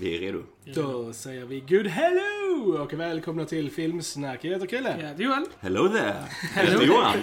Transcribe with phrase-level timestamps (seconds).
[0.00, 0.42] Vi är redo.
[0.74, 4.44] Då säger vi good hello och välkomna till Filmsnack.
[4.44, 4.96] Jag heter Chrille.
[5.00, 5.46] Jag heter Johan.
[5.60, 6.24] Hello there!
[6.56, 7.16] Jag heter Johan.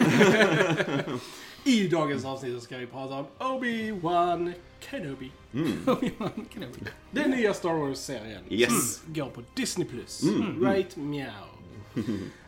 [1.63, 5.31] I dagens avsnitt så ska vi prata om Obi-Wan Kenobi.
[5.85, 6.79] Obi-Wan Kenobi.
[7.11, 8.41] Den nya Star Wars-serien.
[8.49, 8.95] Yes.
[8.95, 9.87] Som går på Disney+.
[9.87, 10.23] Plus.
[10.23, 10.65] Mm.
[10.65, 11.45] Right meow.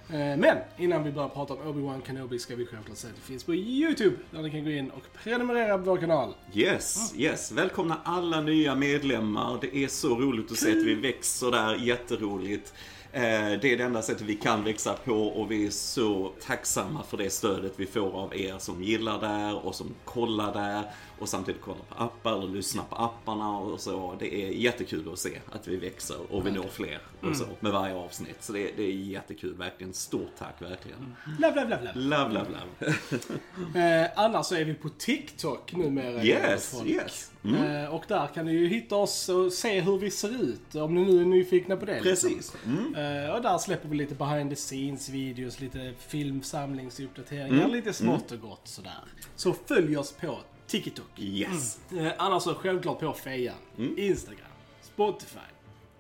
[0.09, 3.21] Eh, Men innan vi börjar prata om Obi-Wan Kenobi ska vi självklart säga att det
[3.21, 4.16] finns på YouTube.
[4.31, 6.33] Där ni kan gå in och prenumerera på vår kanal.
[6.53, 7.52] Yes, yes.
[7.52, 9.57] Välkomna alla nya medlemmar.
[9.61, 11.75] Det är så roligt att se att vi växer där.
[11.75, 12.73] Jätteroligt.
[13.11, 17.03] Eh, Det är det enda sättet vi kan växa på och vi är så tacksamma
[17.03, 20.83] för det stödet vi får av er som gillar där och som kollar där
[21.20, 24.16] och samtidigt kollar på appar och lyssnar på apparna och så.
[24.20, 27.71] Det är jättekul att se att vi växer och vi når fler och så med
[27.71, 28.44] varje avsnitt.
[28.44, 29.94] Så det, det är jättekul, verkligen.
[29.94, 31.16] Stort tack, verkligen.
[31.39, 32.33] Love, love, love, love.
[32.33, 32.95] Love, love.
[33.75, 36.23] Eh, annars så är vi på TikTok numera.
[36.23, 36.89] Yes, folk.
[36.89, 37.31] yes.
[37.44, 37.84] Mm.
[37.84, 40.75] Eh, och där kan ni ju hitta oss och se hur vi ser ut.
[40.75, 42.02] Om ni nu är nyfikna på det.
[42.02, 42.30] liksom.
[42.30, 42.53] Precis.
[42.66, 43.25] Mm.
[43.25, 47.72] Eh, och där släpper vi lite behind the scenes videos, lite filmsamlingsuppdateringar, Mm.
[47.72, 49.03] lite smått och gott sådär.
[49.36, 51.05] Så följ oss på TikTok.
[51.19, 51.79] Yes.
[51.97, 53.93] Eh, annars så självklart på Fejan, Mm.
[53.97, 54.47] Instagram,
[54.81, 55.39] Spotify,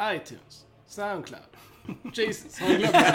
[0.01, 1.41] iTunes, Soundcloud.
[2.13, 3.13] Jesus, har jag glömt det?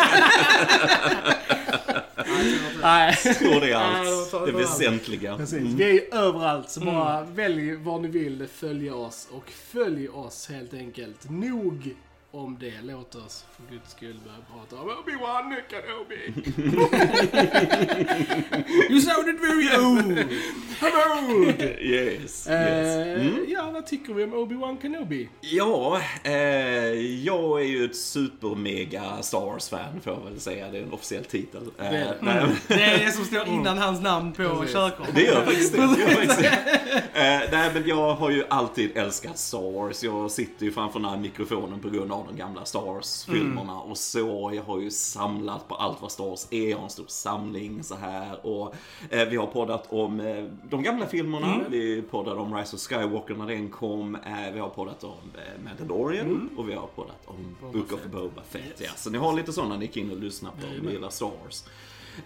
[2.82, 3.14] Nej.
[3.16, 4.46] Tror det är allt.
[4.46, 5.36] Det väsentliga.
[5.36, 5.62] Precis.
[5.62, 9.28] Vi är överallt, så bara välj var ni vill följa oss.
[9.30, 11.30] Och följ oss helt enkelt.
[11.30, 11.94] Nog
[12.32, 12.72] om det.
[12.82, 16.32] Låt oss för guds skull börja prata om Obi-Wan Kenobi.
[18.90, 20.24] You sounded very old!
[20.80, 21.44] Hello!
[21.80, 22.46] Yes, yes.
[22.48, 23.44] Eh, Mm.
[23.48, 25.28] Ja, vad tycker vi om Obi-Wan Kenobi?
[25.40, 26.32] Ja, eh,
[27.24, 30.68] jag är ju ett super-mega Star Wars-fan får jag väl säga.
[30.70, 31.62] Det är en officiell titel.
[31.62, 32.16] Eh, Det är det.
[32.20, 34.42] nej, men- Det är det som står innan hans namn på
[34.72, 35.14] körkortet.
[35.14, 35.78] Det gör faktiskt det.
[35.78, 36.48] det, gör faktiskt det.
[37.14, 40.02] Eh, nej, men jag har ju alltid älskat Star Wars.
[40.04, 43.98] Jag sitter ju framför den här mikrofonen på grund av de gamla Star Wars-filmerna och
[43.98, 44.52] så.
[44.54, 46.70] Jag har ju samlat på allt vad Star Wars är.
[46.70, 48.46] Jag har en stor samling så här.
[48.46, 48.74] Och
[49.10, 51.60] eh, vi har poddat om eh, de gamla filmerna.
[51.68, 54.14] Vi poddade om Rise of Skywalker när den kom.
[54.14, 58.42] Eh, vi har poddat om eh, Mandalorian och vi har poddat om Book of Boba
[58.42, 58.80] Fett.
[58.80, 58.90] Ja.
[58.96, 61.30] Så ni har lite sådana ni kan in och lyssna på om ni gillar Star
[61.44, 61.64] Wars.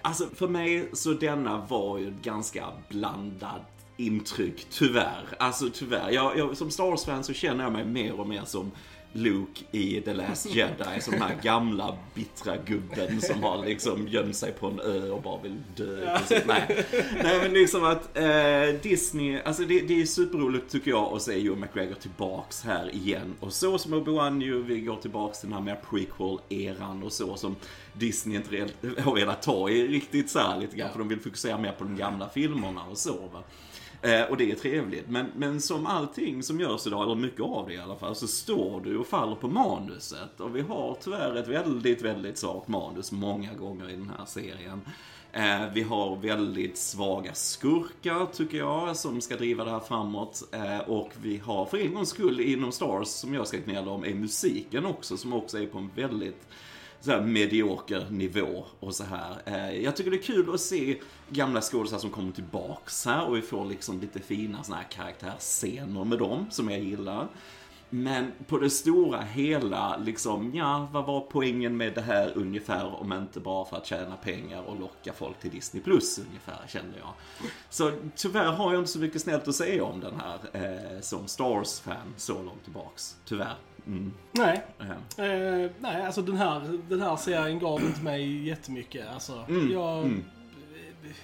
[0.03, 3.61] Alltså för mig så denna var ju ganska blandad
[3.97, 5.25] intryck, tyvärr.
[5.39, 6.11] Alltså tyvärr.
[6.11, 8.71] Jag, jag, som Star Wars-fan så känner jag mig mer och mer som
[9.17, 14.37] Luke i The Last Jedi, som den här gamla bittra gubben som har liksom gömt
[14.37, 16.19] sig på en ö och bara vill dö.
[16.47, 16.85] Nej.
[17.23, 21.47] Nej men liksom att eh, Disney, alltså det, det är superroligt tycker jag att se
[21.47, 23.35] Ewan McGregor tillbaks här igen.
[23.41, 27.37] Och så som Obi-Wan ju, vi går tillbaks till den här mer prequel-eran och så
[27.37, 27.57] som
[27.93, 28.69] Disney inte
[29.03, 31.85] har velat ta i riktigt så här lite grann, för de vill fokusera mer på
[31.85, 33.43] de gamla filmerna och så va.
[34.07, 35.09] Eh, och det är trevligt.
[35.09, 38.27] Men, men som allting som görs idag, eller mycket av det i alla fall, så
[38.27, 40.41] står du och faller på manuset.
[40.41, 44.81] Och vi har tyvärr ett väldigt, väldigt svagt manus många gånger i den här serien.
[45.33, 50.43] Eh, vi har väldigt svaga skurkar, tycker jag, som ska driva det här framåt.
[50.53, 54.05] Eh, och vi har för en gångs skull inom Stars, som jag ska gnälla om,
[54.05, 56.49] är musiken också, som också är på en väldigt
[57.01, 59.37] så här medioker nivå och så här.
[59.45, 60.99] Eh, jag tycker det är kul att se
[61.29, 66.05] gamla skådespelare som kommer tillbaks här och vi får liksom lite fina såna här karaktärsscener
[66.05, 67.29] med dem som jag gillar.
[67.91, 73.13] Men på det stora hela, liksom, ja, vad var poängen med det här ungefär om
[73.13, 77.13] inte bara för att tjäna pengar och locka folk till Disney Plus ungefär, kände jag.
[77.71, 81.27] Så tyvärr har jag inte så mycket snällt att säga om den här eh, som
[81.27, 83.17] Stars-fan, så långt tillbaks.
[83.25, 83.57] Tyvärr.
[83.87, 84.13] Mm.
[84.33, 84.65] Nej.
[84.81, 85.25] Eh.
[85.27, 89.07] Eh, nej, alltså den här, den här serien gav inte mig jättemycket.
[89.15, 90.25] Alltså, Mm, jag, mm.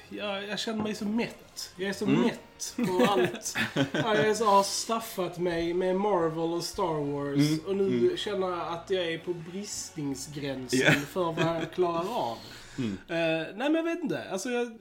[0.08, 1.72] jag, jag känner mig så mätt.
[1.76, 2.20] Jag är så Mm.
[2.22, 3.54] mätt på allt.
[3.92, 8.48] Ja, jag så, har staffat mig med Marvel och Star Wars Mm, och nu känner
[8.50, 10.92] jag att jag är på bristningsgränsen Ja.
[10.92, 12.38] för vad jag klarar av.
[12.78, 12.98] Mm.
[13.08, 14.30] Eh, nej men jag vet inte.
[14.30, 14.72] Alltså, jag,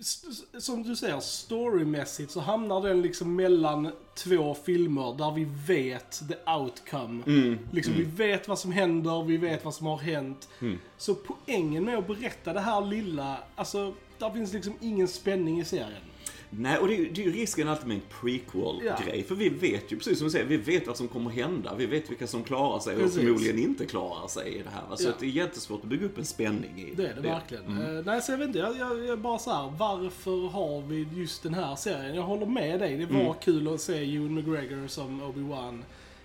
[0.62, 6.52] som du säger, storymässigt så hamnar den liksom mellan två filmer där vi vet the
[6.52, 7.24] outcome.
[7.28, 7.60] Mm.
[7.72, 10.50] Liksom, Vi vet vad som händer, vi vet vad som har hänt.
[10.62, 10.80] Mm.
[10.98, 15.66] Så poängen med att berätta det här lilla, alltså, där finns liksom ingen spänning i
[15.66, 16.11] serien.
[16.54, 19.24] Nej, och det är, ju- det är ju risken alltid med en prequel-grej.
[19.24, 21.76] För vi vet ju, precis som du säger, vi vet vad som kommer hända.
[21.76, 23.20] Vi vet vilka som klarar sig och Precis.
[23.22, 24.96] förmodligen inte klarar sig i det här.
[24.96, 25.14] Så Ja.
[25.20, 27.66] det är jättesvårt att bygga upp en spänning i Det är det verkligen.
[27.66, 27.98] Mm.
[27.98, 28.60] Eh, nej, så jag vet inte.
[28.60, 32.16] Jag, jag, jag bara så här, varför har vi just den här serien?
[32.16, 32.98] Jag håller med dig.
[32.98, 33.34] Det var Mm.
[33.42, 35.82] kul att se Ewan McGregor som Obi-Wan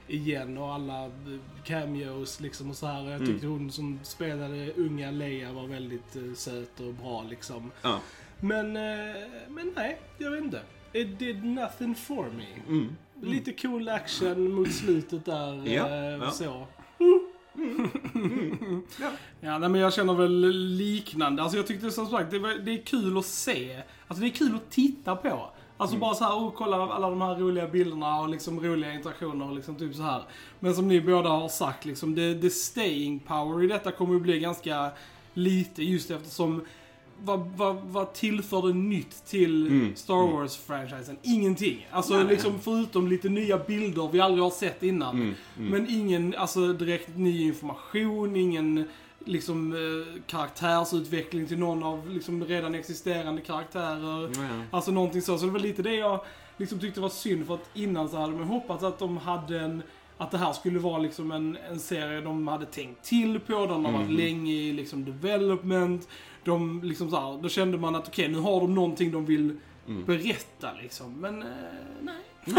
[0.09, 1.11] igen och alla eh,
[1.65, 3.11] cameos liksom och så här.
[3.11, 7.71] Jag tyckte hon som spelade unga Leia var väldigt eh, söt och bra liksom.
[7.83, 8.01] Ja.
[8.41, 9.17] Men, eh,
[9.49, 10.61] men nej, jag vet inte.
[10.93, 12.47] It did nothing for me.
[12.69, 12.97] Mm.
[13.23, 15.63] lite cool action mot slutet där.
[15.67, 16.31] Ja, eh, ja.
[16.31, 16.67] Så.
[19.01, 19.11] Ja.
[19.41, 21.43] Ja, nej, men jag känner väl liknande.
[21.43, 23.83] Alltså jag tyckte som sagt, det, var, det är kul att se.
[24.09, 25.51] Alltså det är kul att titta på.
[25.77, 29.49] Alltså bara så här, oh, kolla alla de här roliga bilderna och liksom roliga interaktioner
[29.49, 30.23] och liksom typ så här.
[30.61, 34.21] Men som ni båda har sagt, liksom det, det staying power i detta kommer ju
[34.21, 34.91] bli ganska
[35.35, 36.65] lite just eftersom
[37.25, 39.97] vad, vad, vad tillför det nytt till Mm.
[39.97, 41.17] Star Wars-franchisen?
[41.23, 41.87] Ingenting.
[41.91, 42.25] Alltså Nej.
[42.27, 45.15] liksom förutom lite nya bilder vi aldrig har sett innan.
[45.17, 45.71] Mm, mm.
[45.71, 48.85] Men ingen, alltså direkt ny information, ingen
[49.25, 54.31] liksom eh, karaktärsutveckling till någon av liksom redan existerande karaktärer.
[54.37, 54.63] Ja.
[54.71, 55.39] Alltså någonting så.
[55.39, 56.21] Så det var lite det jag
[56.57, 59.83] liksom tyckte var synd för att innan så hade man hoppats att de hade en
[60.19, 63.85] att det här skulle vara liksom en, en serie de hade tänkt till på, de
[63.85, 64.17] har varit Mhm.
[64.17, 66.09] länge i liksom development.
[66.47, 69.57] De liksom så här, då kände man att okej, nu har de någonting de vill
[69.89, 70.05] Mm.
[70.05, 71.13] berätta liksom.
[71.21, 71.49] Men eh,
[72.03, 72.15] nej.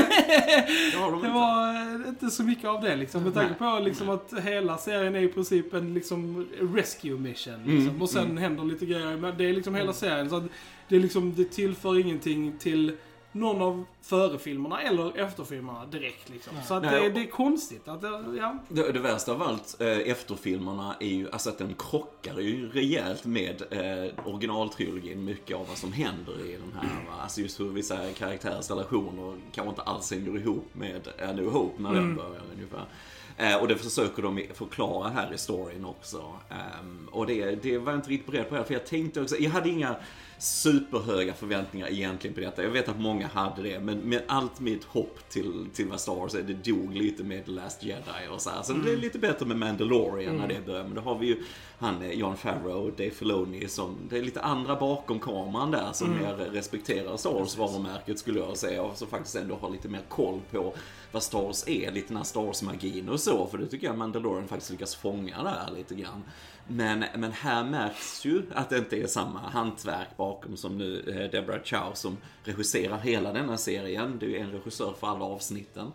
[0.92, 1.74] Det har de Det var
[2.04, 3.24] eh, inte så mycket av det liksom.
[3.24, 7.64] Med tanke på liksom att hela serien är i princip en liksom rescue mission.
[7.66, 7.88] Liksom.
[7.88, 8.38] Mm, och sen mm.
[8.38, 9.18] händer lite grejer.
[9.18, 10.30] Men det är liksom hela serien.
[10.30, 10.44] Så
[10.88, 12.98] det, är liksom, det tillför ingenting till
[13.38, 16.54] någon av förefilmerna eller efterfilmerna direkt liksom.
[16.68, 18.58] Så att Nej, det, det är konstigt att det, ja.
[18.70, 23.26] Det, det värsta av allt, eh, efterfilmerna, är ju alltså att den krockar ju rejält
[23.26, 25.26] med eh, originaltrilogin.
[25.26, 27.06] Mycket av vad som händer i den här.
[27.06, 27.22] Va?
[27.22, 31.82] Alltså just hur vissa karaktärers relationer kanske inte alls hänger ihop med A New Hope
[31.82, 32.86] när den börjar ungefär.
[33.38, 36.34] Eh, och det försöker de förklara här i storyn också.
[36.50, 39.52] Ehm, och det, det var jag inte riktigt beredd på, för jag tänkte också, jag
[39.52, 39.96] hade inga
[40.40, 42.64] superhöga förväntningar egentligen på detta.
[42.64, 46.16] Jag vet att många hade det, men med allt mitt hopp till, till vad Star
[46.16, 48.62] Wars är, det dog lite med The Last Jedi och så här.
[48.64, 50.84] Så det blev lite bättre med Mandalorian när det började.
[50.84, 51.44] Men då har vi ju
[51.80, 56.18] han, eh, Favreau och Dave Filoni som, det är lite andra bakom kameran där som
[56.18, 58.84] mer respekterar Star Wars-varumärket skulle jag säga.
[58.84, 60.74] Och som faktiskt ändå har lite mer koll på
[61.12, 63.48] vad Star Wars är, lite den här Star Wars-magin och så.
[63.48, 66.24] För det tycker jag Mandalorian faktiskt lyckas fånga där lite grann.
[66.68, 71.32] Men, men här märks ju att det inte är samma hantverk bakom som nu eh,
[71.32, 74.18] Deborah Chow som regisserar hela denna serien.
[74.20, 75.92] Det är ju en regissör för alla avsnitten.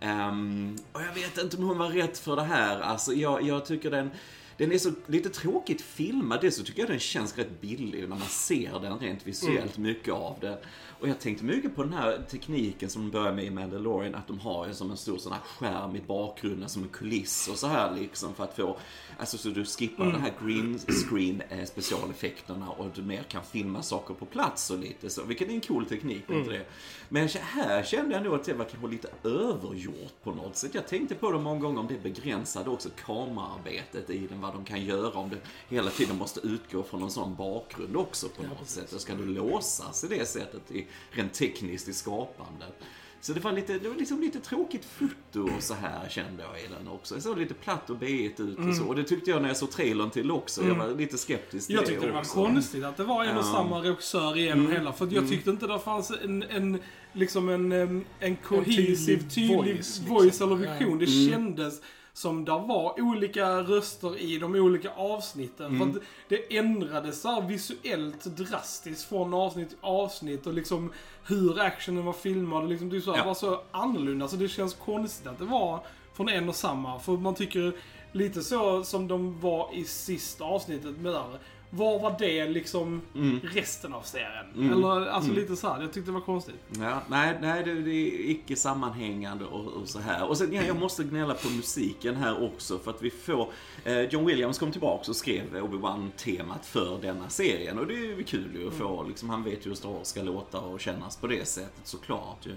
[0.00, 2.80] Ehm, och jag vet inte om hon var rätt för det här.
[2.80, 4.10] Alltså jag, jag tycker den
[4.56, 6.40] den är så lite tråkigt filmad.
[6.40, 10.14] Det så tycker jag den känns rätt billig när man ser den rent visuellt, mycket
[10.14, 10.58] av det.
[11.00, 14.26] Och jag tänkte mycket på den här tekniken som de börjar med i Mandalorian, att
[14.26, 17.56] de har ju som en stor sån här skärm i bakgrunden, som en kuliss och
[17.56, 18.76] så här liksom för att få,
[19.18, 20.12] alltså så du skippar Mm.
[20.14, 24.78] den här green screen eh, specialeffekterna och du mer kan filma saker på plats och
[24.78, 26.40] lite så, vilket är en cool teknik, Mm.
[26.40, 26.64] inte det?
[27.08, 30.74] Men här kände jag nog att det var kanske lite övergjort på något sätt.
[30.74, 34.64] Jag tänkte på det många gånger om det begränsade också kamerarbetet i den, vad de
[34.64, 35.36] kan göra om det
[35.68, 38.92] hela tiden måste utgå från en sån bakgrund också på något sätt.
[38.92, 42.78] Och ska du låsas i det sättet i, rent tekniskt i skapandet.
[43.20, 46.60] Så det var, lite, det var liksom lite tråkigt foto och så här kände jag
[46.60, 47.14] i den också.
[47.14, 48.84] Det såg lite platt och beigt ut och så.
[48.84, 50.64] Och det tyckte jag när jag såg trailern till också.
[50.66, 51.82] Jag var lite skeptisk till Mm.
[51.84, 52.34] Jag tyckte det var också.
[52.34, 54.92] konstigt att det var en och samma regissör igenom hela.
[54.92, 56.78] För jag tyckte inte det fanns en, en
[57.12, 57.72] liksom en,
[58.20, 60.52] en cohesive, tydlig tydlig voice, voice, liksom.
[60.62, 60.98] eller vision.
[60.98, 61.30] Det Mm.
[61.30, 61.80] kändes
[62.16, 65.66] som det var olika röster i de olika avsnitten.
[65.66, 65.92] Mm.
[65.92, 70.92] För det ändrades så visuellt drastiskt från avsnitt till avsnitt och liksom
[71.26, 73.24] hur actionen var filmad och liksom det så här, Ja.
[73.24, 74.28] var så annorlunda.
[74.28, 75.80] Så det känns konstigt att det var
[76.14, 76.98] från en och samma.
[76.98, 77.76] För man tycker
[78.12, 81.38] lite så som de var i sista avsnittet med där.
[81.70, 83.02] Var var det liksom
[83.42, 84.46] resten av serien?
[84.56, 84.72] Mm.
[84.72, 85.42] Eller alltså Mm.
[85.42, 85.80] lite så här.
[85.82, 86.54] Jag tyckte det var konstigt.
[86.80, 90.28] Ja, nej, nej det, det är icke sammanhängande och, och så här.
[90.28, 93.48] Och sen, ja, jag måste gnälla på musiken här också för att vi får...
[93.84, 97.78] Eh, John Williams kom tillbaka och skrev Obi-Wan-temat för denna serien.
[97.78, 100.06] Och det är ju kul ju att få, liksom, han vet ju hur Star Wars
[100.06, 102.54] ska låta och kännas på det sättet såklart ju.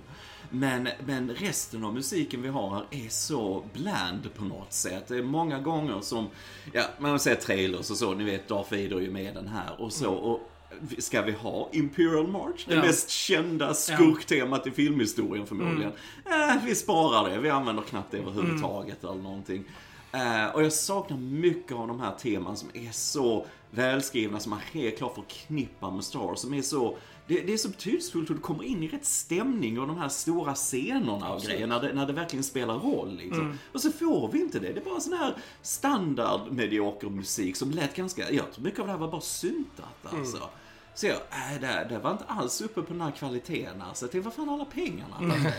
[0.50, 5.08] Men, men resten av musiken vi har här är så bland på något sätt.
[5.08, 6.28] Det är många gånger som,
[6.74, 9.48] ja, man har sett trailers och så, ni vet Darth Vader är ju med den
[9.48, 10.12] här och så.
[10.14, 10.52] Och
[10.98, 12.66] Ska vi ha Imperial March?
[12.68, 12.82] Det Ja.
[12.82, 15.92] mest kända skurktemat i filmhistorien förmodligen.
[16.26, 16.50] Mm.
[16.58, 19.64] Eh, vi sparar det, vi använder knappt det överhuvudtaget eller någonting.
[20.12, 24.60] Eh, och jag saknar mycket av de här teman som är så välskrivna, som man
[24.72, 26.98] helt klart förknippar med Star Wars, som är så
[27.30, 30.10] det, det är så betydelsefullt hur du kommer in i rätt stämning och de här
[30.10, 33.16] stora scenerna och grejer när det, när det verkligen spelar roll.
[33.18, 33.40] Liksom.
[33.46, 33.58] Mm.
[33.74, 34.74] Och så får vi inte det.
[34.74, 38.86] Det är bara sån här standard medioker musik som lät ganska, jag tror mycket av
[38.86, 40.50] det här var bara syntat alltså.
[40.96, 44.06] Så jag, äh, det, det var inte alls uppe på den här kvaliteten alltså.
[44.06, 45.16] Jag tänkte, vad fan alla pengarna?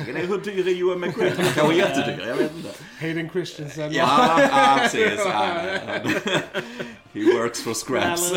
[0.07, 1.37] Det är- Hur dyr är Johan McGregor?
[1.37, 2.69] Han kanske är jättedyr, jag vet inte.
[3.01, 3.93] Hayden Christensen.
[3.93, 5.13] Ja, ja precis.
[5.19, 5.45] Ja,
[7.13, 8.33] He works for scraps.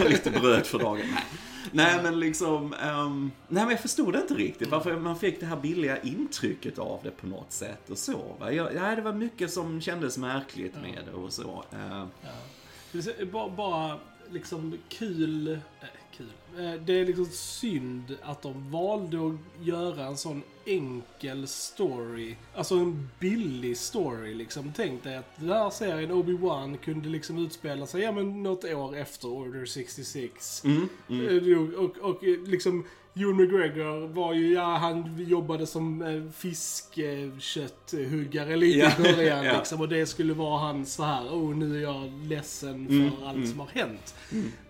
[0.08, 1.06] Lite bröd för dagen.
[1.14, 1.24] Nej.
[1.72, 4.68] Nej men liksom, ehm, nej men jag förstod inte riktigt.
[4.70, 8.18] Varför man fick det här billiga intrycket av det på något sätt och så.
[8.40, 8.52] Va?
[8.52, 11.64] Jag, nej, det var mycket som kändes märkligt med det och så.
[12.92, 13.98] Det är Bara, bara
[14.30, 15.48] liksom kul...
[15.50, 15.58] Äh,
[16.16, 16.26] kul.
[16.58, 22.36] Eh, Det är liksom synd att de valde att göra en sån enkel story.
[22.54, 24.72] Alltså en billig story liksom.
[24.76, 28.96] Tänk dig att den här serien Obi-Wan kunde liksom utspela sig, ja men något år
[28.96, 30.64] efter Order 66.
[30.64, 31.48] mm, mm.
[31.52, 32.84] Eh, Och, och, och liksom
[33.20, 39.56] Ewan McGregor var ju, ja han jobbade som eh, fiskkötthuggare lite Ja, i början ja.
[39.58, 39.80] liksom.
[39.80, 43.36] Och det skulle vara hans så här, oh nu är jag ledsen för Mm, allt
[43.36, 43.48] mm.
[43.50, 44.14] som har hänt.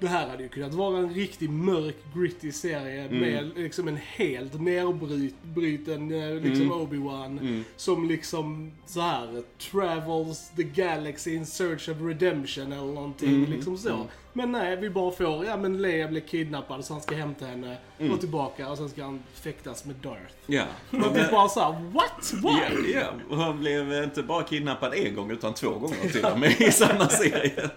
[0.01, 3.19] Det här hade ju kunnat vara en riktigt mörk, gritty serie Mm.
[3.21, 6.73] med liksom en helt nedbruten eh, liksom Mm.
[6.79, 7.39] Obi-Wan.
[7.41, 7.65] Mm.
[7.77, 13.79] Som liksom så här travels the galaxy in search of redemption eller någonting Mm, liksom
[13.79, 14.07] så.
[14.33, 17.77] Men nej, vi bara får, ja men Leia blir kidnappad så han ska hämta henne
[18.01, 18.13] Mm.
[18.13, 20.35] och tillbaka och sen ska han fäktas med Darth.
[20.47, 20.65] Ja.
[20.91, 22.33] Man blir bara såhär, what?
[22.43, 22.51] Ja,
[22.83, 22.93] Why?
[22.93, 26.61] ja, och han blev inte bara kidnappad en gång utan två gånger till och med
[26.61, 27.71] i samma serie.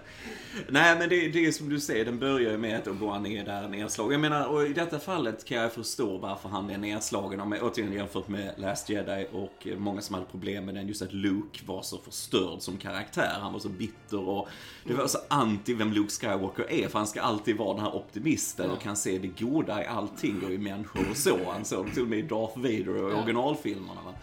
[0.69, 3.45] Nej men det, det är som du säger, den börjar ju med att Obi-Wan är
[3.45, 4.11] där nedslagen.
[4.11, 7.39] Jag menar, och i detta fallet kan jag förstå varför han är nedslagen.
[7.39, 10.87] Om jag återigen jämfört med Last Jedi och många som hade problem med den.
[10.87, 13.37] Just att Luke var så förstörd som karaktär.
[13.41, 14.47] Han var så bitter och
[14.83, 16.87] det var så anti vem Luke Skywalker är.
[16.87, 20.43] För han ska alltid vara den här optimisten och kan se det goda i allting
[20.45, 21.37] och i människor och så.
[21.51, 24.01] Han såg till och med i Darth Vader och originalfilmerna.
[24.05, 24.13] Va?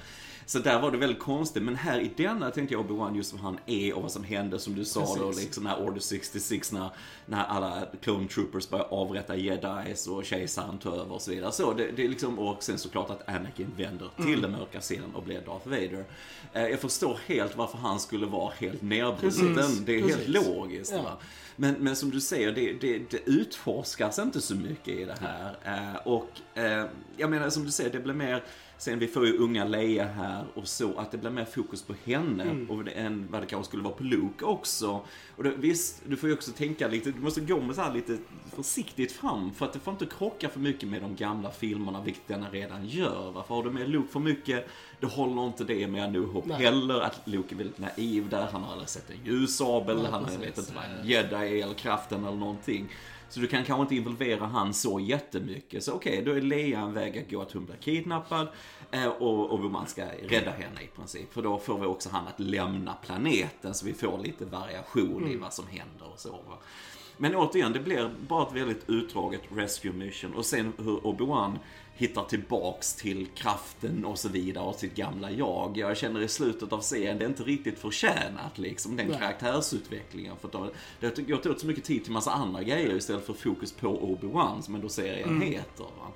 [0.49, 3.43] Så där var det väldigt konstigt, men här i denna tänkte jag Obi-Wan just vad
[3.43, 5.45] han är och vad som hände som du sa då, Precis.
[5.45, 6.91] liksom när Order 66, när,
[7.27, 11.53] när alla Clone Troopers började avrätta jedis och kejsaren tar över och så vidare.
[11.53, 14.41] Så det, det är liksom, och sen såklart att Anakin vänder till Mm.
[14.43, 16.05] den mörka sidan och blir Darth Vader.
[16.53, 19.79] Eh, jag förstår helt varför han skulle vara helt nedbruten, Precis.
[19.79, 20.35] det är helt Precis.
[20.47, 20.93] logiskt.
[20.93, 21.19] Ja.
[21.57, 25.57] Men, men som du säger, det, det, det utforskas inte så mycket i det här.
[25.65, 26.85] Eh, och eh,
[27.17, 28.45] jag menar, som du säger, det blir mer
[28.79, 31.95] Sen vi får ju unga Leia här och så, att det blir mer fokus på
[32.05, 32.71] henne Mm.
[32.71, 35.01] och det, än vad det kanske skulle vara på Luke också.
[35.37, 37.95] Och det, visst, du får ju också tänka lite, du måste gå med så här
[37.95, 38.19] lite
[38.57, 42.29] försiktigt fram för att det får inte krocka för mycket med de gamla filmerna, vilket
[42.29, 43.31] denna redan gör.
[43.35, 44.69] Varför har du med Luke för mycket,
[45.01, 46.57] det håller inte det med A New Hope Nej.
[46.65, 47.01] heller.
[47.01, 50.41] Att Luke är väldigt naiv där, han har aldrig sett en ljussabel, han precis.
[50.41, 52.89] vet inte vad en jedi är eller kraften eller någonting.
[53.29, 55.85] Så du kan kanske inte involvera han så jättemycket.
[55.85, 58.49] Så okej, då är Leia en väg att gå att hon blir kidnappad.
[58.91, 61.33] eh, Och, och man ska rädda henne i princip.
[61.33, 65.37] För då får vi också han att lämna planeten så vi får lite variation i
[65.37, 66.31] vad som händer och så.
[66.31, 66.59] Va?
[67.19, 70.35] Men återigen, det blir bara ett väldigt utdraget rescue mission.
[70.35, 71.59] Och sen hur Obi-Wan
[71.95, 75.77] hittar tillbaks till kraften och så vidare och sitt gamla jag.
[75.77, 79.19] Jag känner i slutet av serien, det är inte riktigt förtjänat liksom, den Nej.
[79.19, 80.37] karaktärsutvecklingen.
[80.41, 80.71] För de-
[81.01, 83.89] det har gått åt så mycket tid till massa andra grejer istället för fokus på
[83.89, 85.43] Obi-Wan som ändå serien Mm.
[85.43, 85.85] heter.
[85.85, 86.07] Va?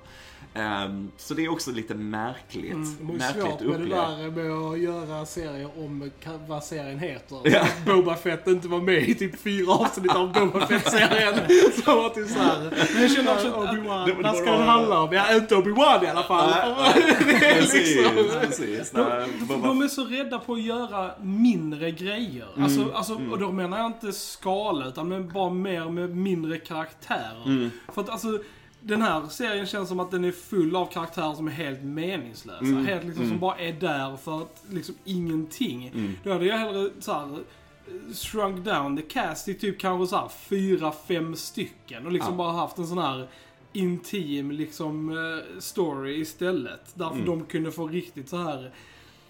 [0.55, 2.73] Ehm, så det är också lite märkligt.
[2.73, 6.11] Mm, det märkligt svårt med det där med att göra serier om
[6.47, 7.39] vad serien heter.
[7.43, 7.67] Ja.
[7.85, 11.33] Boba Fett inte var med i typ fyra avsnitt av Boba Fett-serien.
[11.85, 12.73] Så var det såhär.
[12.93, 15.13] Men jag känner också att- Obi-Wan, vad ska det handla om?
[15.13, 16.49] Ja, inte Obi-Wan i alla fall.
[16.49, 18.39] är Precis, liksom...
[18.41, 18.93] precis.
[19.39, 22.47] Boba De är så rädda på att göra mindre grejer.
[22.57, 27.69] Alltså, alltså, Och då menar jag inte skala, utan bara mer med mindre karaktärer.
[27.93, 28.39] För att alltså,
[28.85, 32.65] den här serien känns som att den är full av karaktärer som är helt meningslösa.
[32.65, 35.91] Helt liksom som bara är där för att liksom ingenting.
[36.23, 40.15] Då hade jag hellre så här eh, shrunk down the cast till typ kanske så
[40.15, 42.37] här fyra, fem stycken och liksom Ja.
[42.37, 43.27] bara haft en sån här
[43.73, 46.91] intim liksom eh, story istället.
[46.93, 47.25] Därför Mm.
[47.27, 48.71] de kunde få riktigt så här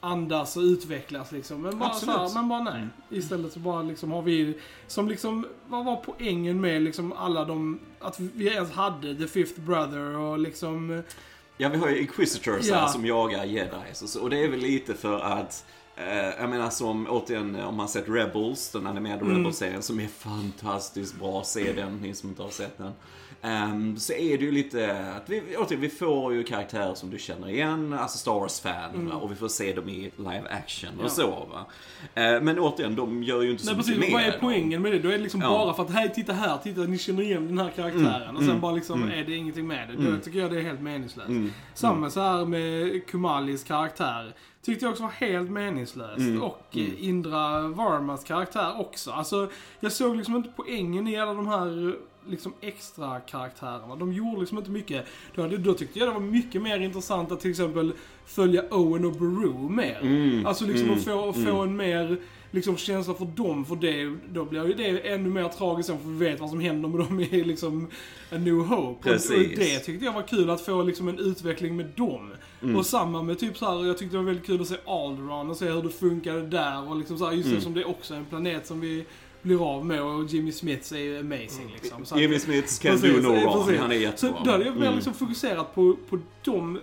[0.03, 1.61] andas och utvecklas liksom.
[1.61, 2.15] Men bara, så Absolut.
[2.33, 2.87] här, men bara nej.
[3.09, 4.57] Istället så bara liksom har vi,
[4.87, 9.61] som liksom, vad var poängen med liksom alla de, att vi ens hade The Fifth
[9.61, 11.03] Brother och liksom,
[11.57, 12.75] Ja, vi har ju Inquisitors Ja.
[12.75, 14.21] här som jagar jedis och så.
[14.21, 18.09] Och det är väl lite för att eh, jag menar som, återigen, om man sett
[18.09, 19.37] Rebels, den animerade Mm.
[19.37, 22.91] Rebels-serien som är fantastiskt bra, se den, ni som inte har sett den.
[23.45, 27.19] Ehm, så är det ju lite, att vi, återigen, vi får ju karaktärer som du
[27.19, 29.15] känner igen, alltså Star Wars-fan, va?
[29.15, 31.05] och vi får se dem i live action och Mm.
[31.05, 31.09] Ja.
[31.09, 31.65] så va.
[32.23, 34.19] Eh, men återigen, de gör ju inte så nej mycket precis, mer.
[34.19, 34.99] vad är poängen med det?
[34.99, 35.47] Då är det liksom Ja.
[35.49, 38.37] bara för att, hej titta här, titta ni känner igen den här karaktären.
[38.37, 39.93] och sen bara liksom är det ingenting med det.
[39.95, 40.21] Då Mm.
[40.21, 41.29] tycker jag det är helt meningslöst.
[41.29, 41.51] Mm.
[41.73, 44.33] Samma så här med Kumalis karaktär.
[44.65, 46.17] Tyckte jag också var helt meningslöst.
[46.17, 46.43] Mm.
[46.43, 49.11] Och Indra Varmas karaktär också.
[49.11, 51.95] Alltså, jag såg liksom inte poängen i alla de här
[52.29, 53.95] liksom extra karaktärerna.
[53.95, 55.05] De gjorde liksom inte mycket.
[55.35, 57.93] Då, då tyckte jag det var mycket mer intressant att till exempel
[58.25, 59.99] följa Owen och Beru mer.
[60.01, 61.61] Mm, Alltså liksom mm, att få, få mm.
[61.61, 62.17] en mer
[62.51, 66.09] liksom känsla för dem, för det, då blir ju det ännu mer tragiskt sen, för
[66.09, 67.87] vi vet vad som händer med dem i liksom
[68.31, 69.09] A New Hope.
[69.09, 69.31] Precis.
[69.31, 72.31] och det tyckte jag var kul, att få liksom en utveckling med dem.
[72.61, 72.75] Mm.
[72.75, 75.49] Och samma med typ så här, jag tyckte det var väldigt kul att se Alderaan
[75.49, 77.57] och se hur det funkade där och liksom så här, just Mm.
[77.57, 79.05] eftersom det är också en planet som vi
[79.43, 82.05] blir av med och Jimmy Smiths är ju amazing liksom.
[82.05, 83.77] Så Jimmy Smiths Precis, do no wrong.
[83.77, 84.41] Han är så jättebra.
[84.45, 84.95] då hade jag mer Mm.
[84.95, 86.79] liksom fokuserat på, på de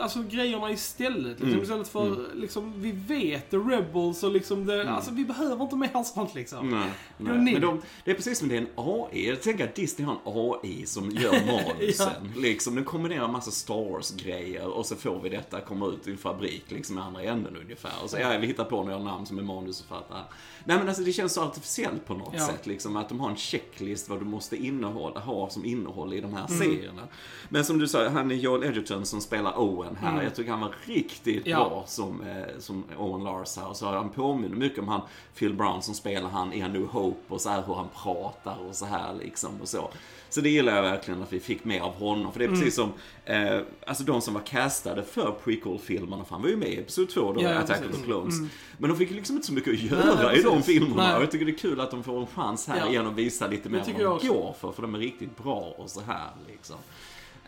[0.00, 1.26] alltså, grejerna istället.
[1.40, 1.62] Liksom, Mm.
[1.62, 2.24] Istället för, Mm.
[2.34, 4.94] liksom, vi vet The Rebels och liksom det, Mm.
[4.94, 6.70] alltså vi behöver inte mer sånt liksom.
[6.70, 7.52] Nej, nej.
[7.52, 9.28] Men de, det är precis som det är en AI.
[9.28, 10.20] Jag tänker att Disney har en
[10.62, 12.32] AI som gör manusen.
[12.36, 16.18] liksom, den kombinerar massa Star Wars-grejer och så får vi detta komma ut i en
[16.18, 17.92] fabrik liksom i andra änden ungefär.
[18.04, 20.22] Och så, ja, vi hittar på några namn som är manusförfattare.
[20.64, 22.46] Nej men alltså det känns så artificiellt på något Ja.
[22.46, 22.66] sätt.
[22.66, 26.34] Liksom, att de har en checklist vad du måste innehålla, ha som innehåll i de
[26.34, 26.58] här Mm.
[26.58, 27.02] serierna.
[27.48, 30.10] Men som du sa, han är Joel Edgerton som spelar Owen här.
[30.12, 30.24] Mm.
[30.24, 31.56] Jag tycker han var riktigt Ja.
[31.56, 33.68] bra som, eh, som Owen Lars här.
[33.68, 35.00] Och så han påminner mycket om han
[35.38, 38.56] Phil Brown som spelar han i A New Hope och så här hur han pratar
[38.68, 39.90] och så här liksom och så.
[40.28, 42.32] Så det gillar jag verkligen att vi fick mer av honom.
[42.32, 42.60] För det är Mm.
[42.60, 42.92] precis som,
[43.24, 47.08] eh, alltså de som var castade för prequel-filmerna, för han var ju med i Episod
[47.08, 48.38] 2 då, Ja, ja, Attack of the Clones.
[48.38, 48.50] Mm.
[48.78, 51.02] Men de fick liksom inte så mycket att göra nej, i de filmerna.
[51.06, 51.16] Nej.
[51.16, 52.88] Och jag tycker det är kul att de får en chans här Ja.
[52.88, 53.86] igen och visa lite mer vad
[54.20, 56.76] de går för, för de är riktigt bra och så här liksom.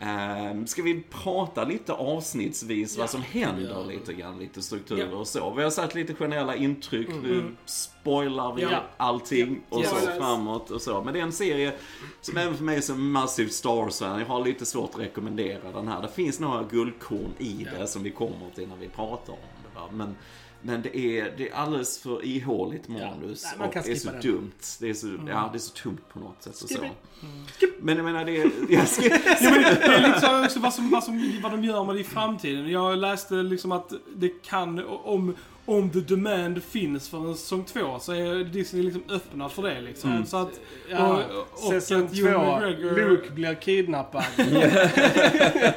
[0.01, 3.83] Ehm, ska vi prata lite avsnittsvis vad som händer Ja.
[3.83, 5.17] lite grann, lite strukturer Ja.
[5.17, 5.49] och så.
[5.53, 8.83] Vi har satt lite generella intryck, nu spoilar vi Ja.
[8.97, 11.01] allting och så framåt och så.
[11.03, 11.73] Men det är en serie
[12.21, 15.87] som även för mig som massiv Star Wars-fan, jag har lite svårt att rekommendera den
[15.87, 16.01] här.
[16.01, 17.79] Det finns några guldkorn i Ja.
[17.79, 19.39] det som vi kommer till när vi pratar om
[19.73, 19.79] det.
[19.79, 19.87] Va?
[19.91, 20.15] Men,
[20.61, 24.11] men det är, det är alldeles för ihåligt manus Nej, man och det är så
[24.11, 24.21] den.
[24.21, 24.51] dumt.
[24.79, 26.61] Det är så, ja, det är så tungt på något sätt.
[26.61, 26.85] Och så.
[26.85, 26.91] it.
[27.81, 28.51] Men jag menar, det är...
[28.69, 31.83] Jag ska, Ja, men det är så också vad, som, vad, som, vad de gör
[31.83, 32.69] med det i framtiden.
[32.69, 35.35] Jag läste liksom att det kan, om,
[35.77, 39.81] om the demand finns för en säsong två så är Disney liksom öppna för det
[39.81, 40.11] liksom.
[40.11, 40.25] Mm.
[40.25, 40.59] Så att,
[40.91, 44.23] Ja, och, och säsong att två, McGregor- Luke blir kidnappad.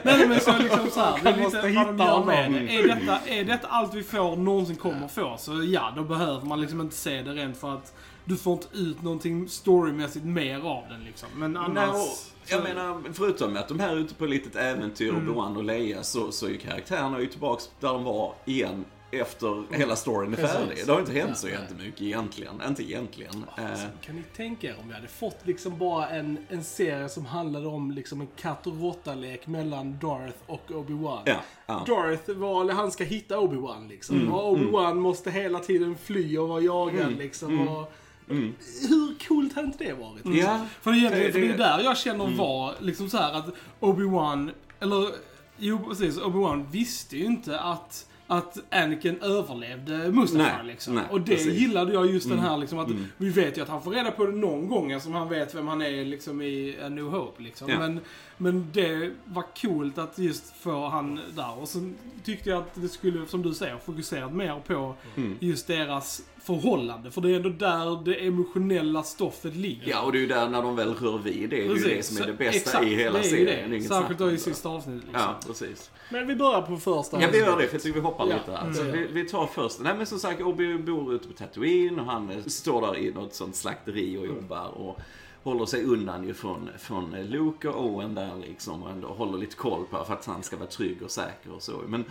[0.02, 2.74] Nej men så liksom så här, det är lite vad de gör med det.
[2.78, 6.60] Är detta, är detta allt vi får, någonsin kommer få, så ja, då behöver man
[6.60, 10.82] liksom inte se det rent för att du får inte ut någonting storymässigt mer av
[10.90, 11.28] den liksom.
[11.36, 11.88] Men annars...
[11.94, 12.08] Och
[12.48, 15.28] jag menar, förutom att de här är ute på ett litet äventyr, Mm.
[15.28, 19.74] Obi-Wan och Leia, så, så är ju karaktärerna ju tillbaks där de var igen efter
[19.76, 20.52] hela storyn är Precis.
[20.56, 20.78] färdig.
[20.86, 22.62] Det har inte hänt så Ja, jättemycket egentligen.
[22.68, 23.44] Inte egentligen.
[23.56, 27.08] Alltså, Eh, kan ni tänka er om vi hade fått liksom bara en, en serie
[27.08, 31.22] som handlade om liksom en katt och råtta-lek mellan Darth och Obi-Wan.
[31.24, 31.84] ja, ja.
[31.86, 34.32] Darth var, han ska hitta Obi-Wan liksom.
[34.32, 37.52] och Obi-Wan måste hela tiden fly och vara jagad Mm, liksom.
[37.52, 37.92] mm, Och,
[38.30, 38.54] Mm.
[38.88, 40.22] Hur coolt hade inte det varit?
[40.44, 42.38] Ja, För det, är, Det- för det är där jag känner Mm.
[42.38, 43.46] var liksom så här att
[43.80, 45.08] Obi-Wan, eller
[45.56, 50.94] jo precis, Obi-Wan visste ju inte att att Anakin överlevde Mustafa Nej, liksom.
[50.94, 51.52] nej, och det precis.
[51.60, 53.04] gillade jag just den Mm, här liksom att mm.
[53.16, 55.68] vi vet ju att han får reda på det någon gång eftersom han vet vem
[55.68, 57.68] han är liksom i A New Hope liksom.
[57.68, 57.78] Ja.
[57.78, 58.00] Men,
[58.38, 61.58] men det var coolt att just få han där.
[61.58, 65.36] Och sen tyckte jag att det skulle, som du säger, fokuserat mer på Mm.
[65.40, 67.10] just deras förhållande.
[67.10, 69.90] För det är ändå där det emotionella stoffet ligger.
[69.90, 71.56] Ja, och det är ju där när de väl rör vid det.
[71.56, 73.70] Det är ju det som är det bästa Exakt, i hela det är serien.
[73.70, 73.82] det.
[73.82, 75.20] Särskilt då i sista avsnittet liksom.
[75.22, 75.90] Ja, precis.
[76.10, 78.34] Men vi börjar på första Ja, vi gör det, för jag tycker vi hoppar Ja,
[78.34, 78.80] lite där.
[78.80, 78.92] mm.
[78.92, 79.80] Vi, vi tar först.
[79.80, 83.34] Nej, men som sagt, Obi bor ute på Tatooine och han står där i något
[83.34, 84.98] sånt slakteri och jobbar och
[85.42, 89.56] håller sig undan ju från, från Luke och Owen där liksom och ändå håller lite
[89.56, 91.72] koll på för att han ska vara trygg och säker och så.
[91.86, 92.04] Men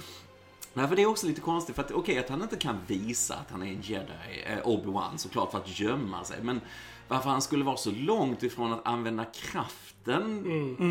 [0.74, 3.36] Nej, för det är också lite konstigt för att okej att han inte kan visa
[3.36, 6.38] att han är en jedi, eh, Obi-Wan såklart för att gömma sig.
[6.42, 6.62] Men
[7.08, 10.46] varför han skulle vara så långt ifrån att använda kraften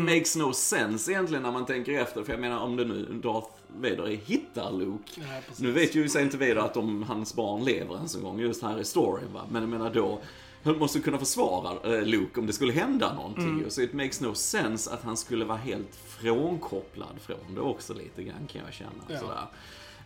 [0.05, 2.23] makes no sense egentligen när man tänker efter.
[2.23, 5.11] För jag menar om det nu Darth Vader hittar Luke.
[5.15, 5.23] Ja.
[5.57, 8.63] Nu vet ju sig inte Vader att om hans barn lever ens en gång just
[8.63, 9.41] här i storyn va.
[9.49, 10.21] Men jag menar då
[10.63, 13.65] han måste kunna försvara eh, Luke om det skulle hända någonting.
[13.69, 18.23] Så it makes no sense att han skulle vara helt frånkopplad från det också lite
[18.23, 19.03] grann kan jag känna.
[19.07, 19.19] Ja.
[19.19, 19.45] Sådär.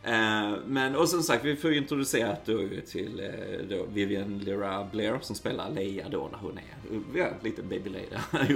[0.08, 4.40] Eh, men och som sagt, vi får ju introducera då ju till eh, då Vivian
[4.40, 8.22] Lyra Blair som spelar Leia då när hon är, ja, lite baby Leia.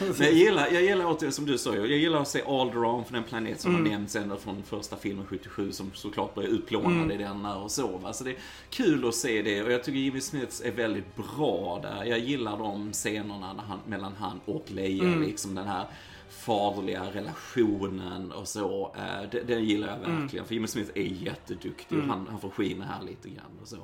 [0.00, 3.14] Men jag gillar, jag gillar återigen som du sa, jag gillar att se Alderaan från
[3.14, 7.16] den planet som har nämnts ända från första filmen 77 som såklart blev utplånad i
[7.16, 8.12] den där och så va.
[8.12, 8.36] Så det är
[8.70, 12.04] kul att se det och jag tycker Jimmy Smith är väldigt bra där.
[12.04, 15.86] Jag gillar de scenerna han, mellan han och Leia, liksom den här
[16.34, 18.94] faderliga relationen och så.
[18.96, 20.46] Eh, det, det gillar jag verkligen.
[20.46, 23.76] För Jimmy Smith är jätteduktig och han, han får skina här lite grann och så.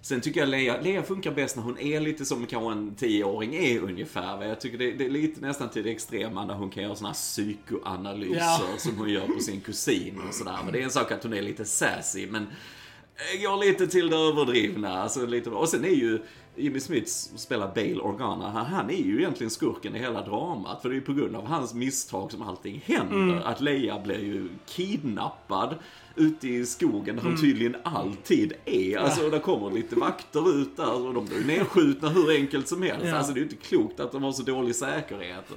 [0.00, 3.54] Sen tycker jag Leia, Leia funkar bäst när hon är lite som kanske en tioåring
[3.54, 4.44] är ungefär.
[4.44, 7.08] Jag tycker det, det är lite nästan till det extrema när hon kan göra såna
[7.08, 8.60] här psykoanalyser Ja.
[8.78, 10.58] som hon gör på sin kusin och sådär.
[10.64, 14.10] Men det är en sak att hon är lite sassy, men eh, går lite till
[14.10, 15.02] det överdrivna.
[15.02, 16.18] Alltså lite, och sen är ju
[16.58, 20.82] Jimmy Smith spelar Bale Organa, han, han är ju egentligen skurken i hela dramat.
[20.82, 23.42] För det är ju på grund av hans misstag som allting händer.
[23.44, 25.74] Att Leia blir ju kidnappad
[26.16, 28.98] ute i skogen där hon tydligen alltid är.
[28.98, 32.68] Alltså och där kommer lite vakter ut där och de blir ju nedskjutna hur enkelt
[32.68, 33.06] som helst.
[33.06, 33.16] Ja.
[33.16, 35.44] Alltså det är ju inte klokt att de har så dålig säkerhet.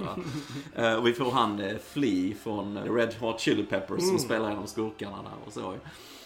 [0.74, 4.58] Eh, och vi får han eh, Flea från Red Hot Chili Peppers som spelar en
[4.58, 5.74] av skurkarna där och så.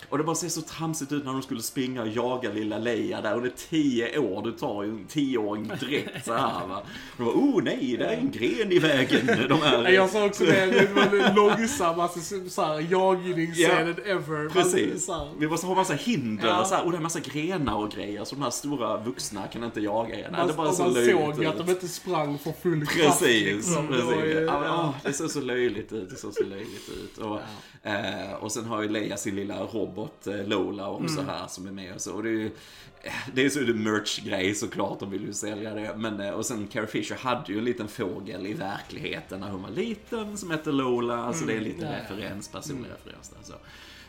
[0.09, 3.21] Och det bara ser så tramsigt ut när de skulle springa och jaga lilla Leia
[3.21, 3.41] där.
[3.41, 6.83] Det är tio år, du tar ju en tioåring direkt så här va.
[7.17, 9.27] De bara, oh nej, det är en gren i vägen.
[9.49, 14.43] De här, Jag sa också det, det var den långsammaste såhär, jagningsscenen ever.
[14.45, 15.05] Man, Precis.
[15.07, 16.65] så Vi måste ha massa hinder Ja.
[16.65, 18.25] så här, och det är massa grenar och grejer.
[18.25, 20.29] Så de här stora vuxna kan inte jaga er.
[20.33, 21.49] Man, det bara och så man såg ut.
[21.49, 23.21] att de inte sprang för full kraft.
[23.21, 23.87] Precis, liksom.
[23.87, 24.05] Det precis.
[24.07, 24.95] var ju- ja, ja.
[25.05, 26.11] det ser så löjligt ut.
[26.11, 27.19] Det ser så löjligt ut.
[27.19, 27.39] Och,
[27.87, 31.27] eh, och sen har ju Leia sin lilla robot eh, Lola också Mm.
[31.29, 32.13] här som är med och så.
[32.15, 32.47] Och det är ju
[33.03, 35.95] eh, det är så det merch-grej såklart, de vill ju sälja det.
[35.97, 39.63] Men, eh, och sen Carrie Fisher hade ju en liten fågel i verkligheten när hon
[39.63, 41.17] var liten som hette Lola.
[41.17, 41.99] Alltså det är lite Mm.
[42.01, 43.39] Referens, personlig referens där.
[43.43, 43.55] Så.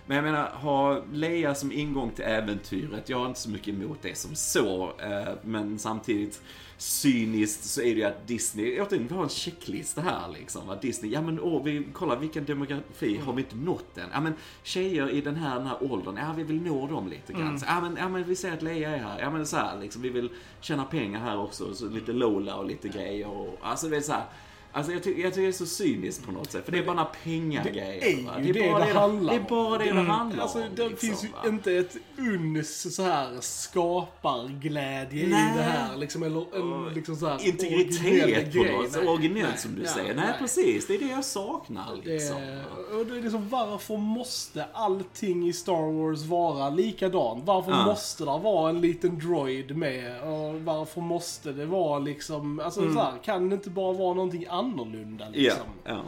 [0.07, 3.97] Men jag menar, ha Leia som ingång till äventyret, jag har inte så mycket emot
[4.01, 4.93] det som så.
[4.99, 6.41] Eh, men samtidigt,
[6.77, 10.69] cyniskt så är det ju att Disney, återigen, vi har en checklista här liksom.
[10.69, 14.09] Att Disney, ja men åh, vi kollar vilken demografi har vi inte nått än?
[14.13, 17.33] Ja men tjejer i den här, den här åldern, ja vi vill nå dem lite
[17.33, 17.59] grann.
[17.59, 19.79] Så, ja, men, ja men vi ser att Leia är här, ja men så här
[19.79, 20.29] liksom, vi vill
[20.61, 21.73] tjäna pengar här också.
[21.73, 24.25] Så lite Lola och lite grejer och, alltså det är så här.
[24.71, 26.83] Alltså jag, ty- jag tycker det är så cyniskt på något sätt, för det är
[26.85, 27.99] bara pengagrejer.
[28.01, 30.65] Det är ju det bara det handlar Det är bara det det handlar Alltså, om.
[30.75, 31.37] det liksom, finns ju va?
[31.49, 35.53] inte ett uns så här skaparglädje Nej.
[35.53, 35.97] i det här.
[35.97, 39.01] Liksom, eller en liksom så här Integritet på något sätt.
[39.03, 40.15] Nej, Originellt nej, som du nej, säger.
[40.15, 40.87] Nej, precis.
[40.87, 42.41] Det är det jag saknar liksom.
[42.41, 47.43] Det, och det är liksom, varför måste allting i Star Wars vara likadant?
[47.45, 47.85] Varför Ja.
[47.85, 50.21] måste det vara en liten droid med?
[50.21, 54.45] Och varför måste det vara liksom, alltså så här, kan det inte bara vara någonting
[54.57, 55.67] annorlunda Ja, liksom?
[55.83, 56.01] ja.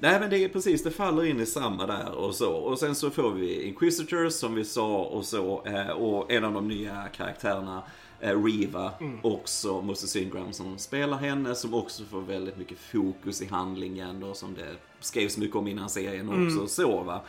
[0.00, 2.52] Nej men det är precis, det faller in i samma där och så.
[2.52, 5.62] Och sen så får vi Inquisitors som vi sa och så.
[5.66, 7.82] eh, Och en av de nya karaktärerna,
[8.20, 11.54] eh, Riva, också Moses Ingram som spelar henne.
[11.54, 15.88] Som också får väldigt mycket fokus i handlingen då som det skrevs mycket om innan
[15.90, 16.62] serien också.
[16.62, 17.20] och Så va.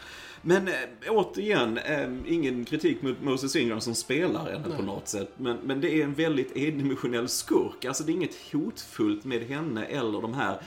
[0.42, 0.74] Men äh,
[1.08, 5.32] återigen, eh, ingen kritik mot Moses Ingram som spelar henne på något sätt.
[5.38, 7.86] Men, men det är en väldigt endimensionell skurk.
[7.86, 10.62] Alltså det är inget hotfullt med henne eller de här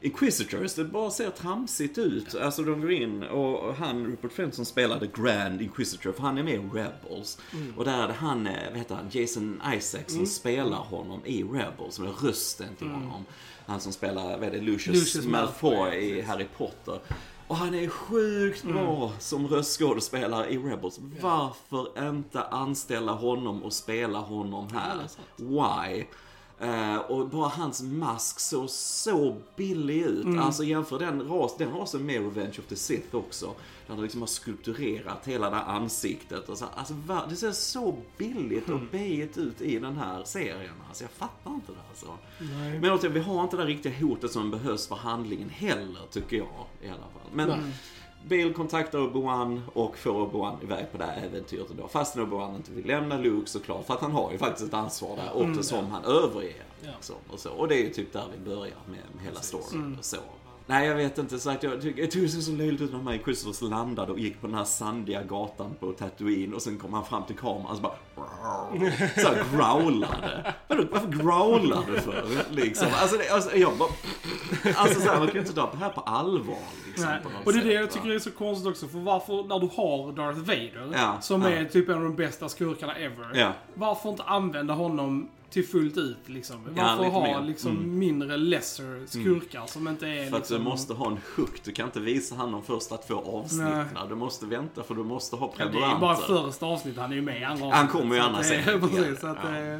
[0.00, 2.34] Inquisitors, det bara ser tramsigt ut.
[2.34, 6.42] Alltså de går in och han, Rupert Friend som spelade Grand Inquisitor, för han är
[6.42, 7.38] med i Rebels.
[7.76, 11.42] Och där är det han, eh, vad heter han, Jason Isaacs som spelar honom i
[11.42, 13.24] Rebels, som är rösten till honom.
[13.66, 16.98] Han som spelar, vad är det, Lucius, Lucius Malfoy, Malfoy i Harry Potter.
[17.48, 21.00] Och han är sjukt bra som röstskådespelare i Rebels.
[21.20, 25.00] Varför inte anställa honom och spela honom här?
[25.36, 26.04] Why?
[26.60, 30.38] Eh, och bara hans mask såg så billig ut.
[30.38, 33.54] Alltså jämför den, ras, den rasen med Revenge of the Sith också.
[33.86, 36.48] Där de liksom har skulpturerat hela det här ansiktet.
[36.48, 36.94] Och så, alltså,
[37.28, 40.74] det ser så billigt och bejigt ut i den här serien.
[40.88, 42.18] Alltså jag fattar inte det alltså.
[42.38, 42.80] Nej.
[42.80, 46.66] Men återigen, vi har inte det riktiga hotet som behövs för handlingen heller, tycker jag
[46.82, 47.30] i alla fall.
[47.32, 47.72] Men Nej.
[48.26, 51.88] Bill kontaktar Obi-Wan och får Obi-Wan iväg på det här äventyret då.
[51.88, 53.86] Fastän Obi-Wan inte vill lämna Luke såklart.
[53.86, 56.64] För att han har ju faktiskt ett ansvar där också som han överger.
[56.82, 56.90] Ja.
[57.00, 57.50] Så, och, så.
[57.50, 59.96] och det är ju typ där vi börjar med, med hela storyn.
[59.98, 60.16] Och så.
[60.70, 61.38] Nej, jag vet inte.
[61.44, 61.68] Jag, tycker-
[62.02, 64.56] jag tycker det ser så löjligt ut när här Inquisitors landade och gick på den
[64.56, 67.92] här sandiga gatan på Tatooine och sen kom han fram till kameran och så bara
[69.22, 70.54] så här growlade.
[70.68, 72.24] Varför growlar du för?
[72.50, 72.86] Liksom.
[73.00, 73.88] Alltså, det, alltså, jag bara,
[74.76, 76.56] alltså så här, man kan ju inte ta det här på allvar.
[76.86, 77.18] Liksom, Nej.
[77.22, 78.88] på Och det är det jag tycker är så konstigt också.
[78.88, 81.48] För varför, när du har Darth Vader, Ja, som ja.
[81.50, 83.30] är typ en av de bästa skurkarna ever.
[83.34, 83.52] Ja.
[83.74, 86.56] Varför inte använda honom till fullt ut liksom?
[86.76, 87.46] Ja, Varför lite ha mer.
[87.46, 87.98] liksom Mm.
[87.98, 90.58] mindre lesser skurkar som inte är För att liksom...
[90.58, 91.60] du måste ha en hook.
[91.64, 93.86] Du kan inte visa han de första två avsnitten.
[94.08, 96.00] Du måste vänta för du måste ha Ja, det är prenumeranter.
[96.00, 98.48] bara första avsnittet, han är ju med i andra Han avsnittet, kommer ju annars att
[98.48, 98.80] det- sen.
[98.90, 99.78] Precis, så att Ja.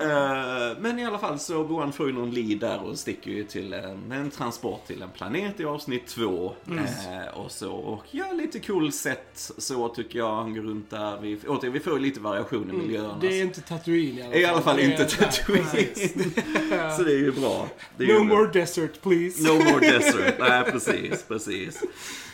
[0.00, 3.44] Eh, men i alla fall så Boan får ju någon lead där och sticker ju
[3.44, 6.52] till en, en transport till en planet i avsnitt två.
[6.70, 10.36] Eh, och så, och ja, lite cool sätt så tycker jag.
[10.36, 11.20] Han går runt där.
[11.20, 13.08] Vi, återigen, vi får lite variation i miljöerna.
[13.08, 13.20] Mm.
[13.20, 14.40] Det är inte Tatooine i alla fall.
[14.40, 15.66] I alla fall inte Tatooine.
[16.96, 17.68] så det är ju bra.
[17.98, 19.42] Är No ju more desert please.
[19.42, 20.34] No more desert.
[20.38, 21.82] Nej, precis, precis.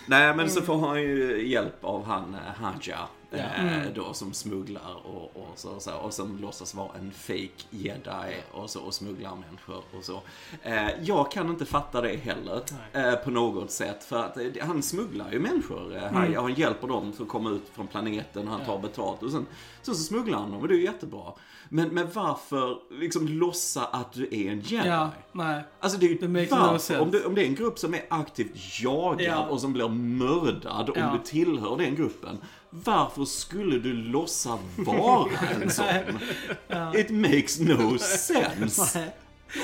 [0.07, 2.99] Nej, men så får han ju hjälp av han eh, Haja.
[3.31, 3.39] Ja.
[3.39, 8.37] Eh, då som smugglar och, och, så, så, och som låtsas vara en fake jedi
[8.53, 10.21] och, så, och smugglar människor och så.
[10.63, 12.63] Eh, jag kan inte fatta det heller
[12.93, 14.05] eh, på något sätt.
[14.05, 15.97] För att eh, han smugglar ju människor.
[15.97, 19.47] Eh, Haja, Han hjälper dem att komma ut från planeten, han tar betalt och sen,
[19.83, 21.33] sen så smugglar han dem och det är ju jättebra.
[21.75, 24.89] Men, men varför liksom låtsas att du är en jedi?
[24.89, 25.63] Ja, nej.
[25.81, 26.99] Alltså det är ju no varför, sense.
[27.01, 29.47] om det, om det är en grupp som är aktivt jagad Ja.
[29.47, 31.19] och som blir mördad om Ja.
[31.19, 32.39] du tillhör den gruppen.
[32.71, 35.29] Varför skulle du låtsas vara
[35.63, 35.87] en sån?
[36.97, 39.09] It makes no sense.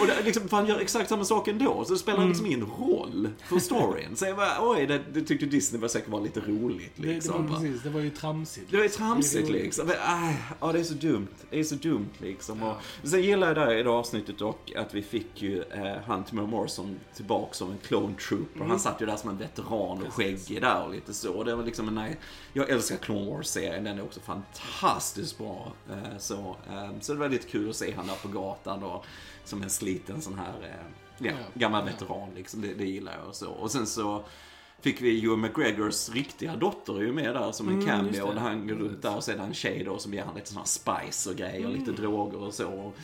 [0.00, 2.66] Och det, liksom, för han gör exakt samma sak ändå, så det spelar liksom ingen
[2.66, 4.16] roll för storyn.
[4.16, 7.14] Så jag bara, oj, det, det tyckte Disney var säkert var lite roligt Det, det,
[7.14, 7.46] liksom.
[7.46, 8.70] var precis, det var ju tramsigt.
[8.70, 9.86] Det var ju tramsigt liksom.
[9.86, 11.28] Men, äh, ja, det är så dumt.
[11.50, 12.62] Det är så dumt liksom.
[12.62, 16.24] Och, sen gillar jag där i det avsnittet dock att vi fick ju eh, han
[16.24, 18.64] Timur Morrison tillbaka som en clone trooper.
[18.64, 21.44] Han satt ju där som en veteran och skäggig där och lite så.
[21.44, 22.16] Det var liksom en, nej,
[22.52, 23.84] jag älskar Clone Wars-serien.
[23.84, 25.72] Den är också fantastiskt bra.
[25.90, 29.04] Eh, så, eh, så det var lite kul att se han där på gatan då.
[29.48, 32.60] Som en sliten sån här, eh, ja, gammal veteran liksom.
[32.60, 33.50] Det, det gillar jag och så.
[33.50, 34.24] Och sen så
[34.80, 38.32] fick vi Ewan McGregors riktiga dotter ju med där som en Mm, cameo.
[38.32, 40.34] Där han går runt där och så är det en tjej då som ger han
[40.34, 41.72] lite såna spice och grejer, Mm.
[41.72, 42.68] lite droger och så.
[42.68, 42.94] Och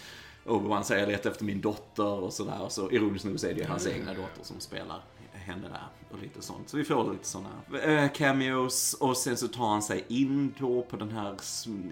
[0.44, 2.62] Obi-Wan säger jag letar efter min dotter och sådär.
[2.62, 5.00] Och så ironiskt nog så är det ju hans egna dotter som spelar
[5.44, 6.68] henne där och lite sånt.
[6.68, 7.48] Så vi får lite såna
[7.82, 11.36] eh, cameos och sen så tar han sig in då på den här,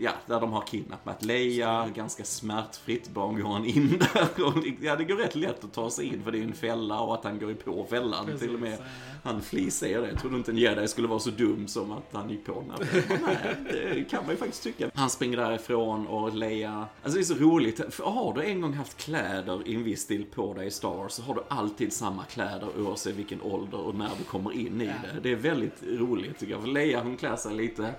[0.01, 1.89] ja, där de har kidnappat Leia.
[1.95, 4.45] Ganska smärtfritt bara går han in där.
[4.45, 7.01] Och, ja, det går rätt lätt att ta sig in för det är en fälla
[7.01, 8.27] och att han går ju på fällan.
[8.27, 8.79] Precis, Till och med
[9.25, 10.09] han Flea säger det.
[10.09, 12.71] Jag trodde inte en jedi skulle vara så dum som att han gick på den
[12.71, 13.23] här fällan.
[13.73, 14.91] Nej, det kan man ju faktiskt tycka.
[14.95, 16.87] Han springer därifrån och Leia...
[17.03, 17.95] Alltså det är så roligt.
[17.95, 21.09] För har du en gång haft kläder i en viss stil på dig i Star
[21.09, 24.87] så har du alltid samma kläder oavsett vilken ålder och när du kommer in i
[24.87, 25.21] det.
[25.23, 26.63] Det är väldigt roligt tycker jag.
[26.63, 27.95] För Leia hon klär sig lite...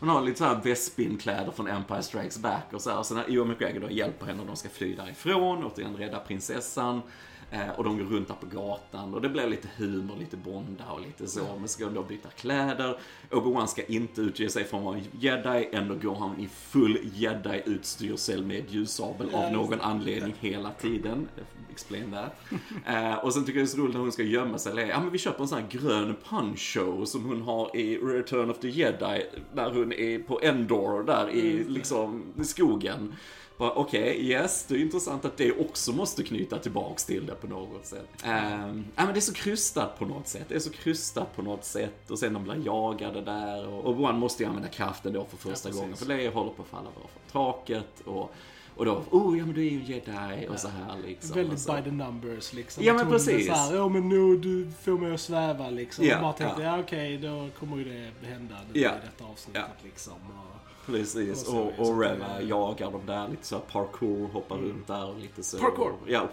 [0.00, 2.98] Hon har lite så här Bespin-kläder från Empire Strikes Back och så här.
[2.98, 6.18] Och sen när Ewan McGregor då hjälper henne och de ska fly därifrån, återigen rädda
[6.18, 7.02] prinsessan.
[7.50, 10.84] Eh, och de går runt där på gatan och det blir lite humor, lite bonda
[10.90, 11.56] och lite så.
[11.58, 12.98] Men ska de då byta kläder.
[13.30, 18.44] Obi-Wan ska inte utge sig från att vara jedi, ändå går han i full jedi-utstyrsel
[18.44, 21.28] med ljussabel av någon anledning hela tiden.
[21.70, 22.32] Explain that.
[22.86, 24.88] Eh, och sen tycker jag det är så roligt när hon ska gömma sig.
[24.88, 28.58] Ja men vi köper en sån här grön punch-show som hon har i Return of
[28.58, 29.26] the Jedi.
[29.54, 33.14] När hon är på Endor där i liksom i skogen.
[33.58, 37.46] Bara, Okej, yes, det är intressant att det också måste knyta tillbaks till det på
[37.46, 38.08] något sätt.
[38.24, 40.44] Um, ja, men det är så krystat på något sätt.
[40.48, 42.10] Det är så krystat på något sätt.
[42.10, 43.68] Och sen de blir jagade där.
[43.68, 45.96] Och, och Obi-Wan måste ju använda kraften då för första Ja, gången.
[45.96, 48.00] För Leia håller på att falla bort från taket.
[48.04, 48.34] Och,
[48.76, 51.36] och då, oh ja men du är ju jedi och så här liksom.
[51.36, 52.84] Väldigt by the numbers liksom.
[52.84, 53.46] Ja, men precis.
[53.46, 56.04] Så här, ja men nu du får mig att sväva liksom.
[56.04, 56.76] Ja, och bara tänkte, ja.
[56.76, 59.84] ja, okej då kommer ju det hända nu Ja, i detta avsnittet ja.
[59.84, 60.12] liksom.
[60.12, 62.00] Och, Precis, Och och, och så.
[62.00, 65.58] Reva jagar dem där, lite så parkour, hoppar runt där och lite så.
[65.58, 65.92] Parkour.
[66.06, 66.28] Ja.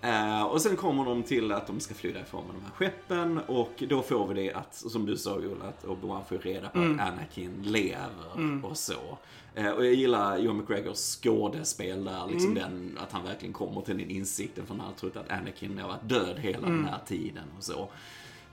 [0.00, 3.38] Eh, och sen kommer de till att de ska fly därifrån med de här skeppen
[3.38, 6.78] och då får vi det att, som du sa Ola, att Obi-Wan får reda på
[6.78, 9.18] att Anakin lever och så.
[9.54, 13.98] Eh, och jag gillar Ewan McGregors skådespel där, liksom den, att han verkligen kommer till
[13.98, 17.44] den insikten för han har trott att Anakin har varit död hela den här tiden
[17.58, 17.88] och så.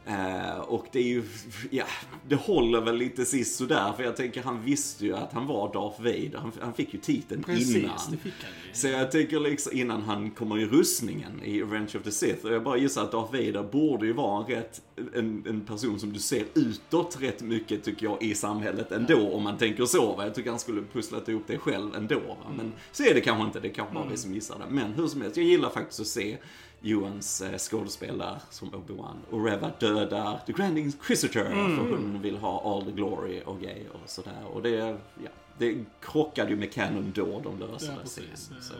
[0.05, 1.23] Eh, och det är ju,
[1.69, 1.85] ja,
[2.27, 5.73] det håller väl lite sist sådär för jag tänker han visste ju att han var
[5.73, 6.37] Darth Vader.
[6.37, 7.97] Han, han fick ju titeln precis, innan.
[8.11, 8.73] det fick han ju.
[8.73, 12.45] Så jag tänker liksom innan han kommer i rustningen i Revenge of the Sith.
[12.45, 14.81] Och jag bara gissar att Darth Vader borde ju vara en, rätt,
[15.13, 19.31] en, en person som du ser utåt rätt mycket tycker jag i samhället ändå.
[19.31, 20.15] Om man tänker så.
[20.15, 20.25] Va?
[20.25, 22.19] Jag tycker han skulle pusslat ihop det själv ändå.
[22.19, 22.51] Va?
[22.57, 23.59] Men så är det kanske inte.
[23.59, 24.65] Det kanske bara vi som gissar det.
[24.75, 26.37] Men hur som helst, jag gillar faktiskt att se
[26.81, 29.15] Johans eh, skådespel där som Obi-Wan.
[29.29, 33.89] Och Reva dödar The Grand Inquisitor för hon vill ha all the glory och grejer
[34.03, 34.45] och sådär.
[34.53, 38.61] Och det, ja, det krockade ju med Canon då, de löste Ja, det sen.
[38.61, 38.73] Så.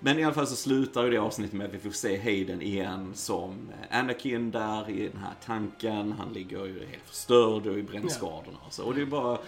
[0.00, 2.62] Men i alla fall så slutar ju det avsnittet med att vi får se Hayden
[2.62, 6.12] igen som Anakin där i den här tanken.
[6.12, 8.84] Han ligger ju helt förstörd och i brännskadorna och så.
[8.84, 9.38] Och det är bara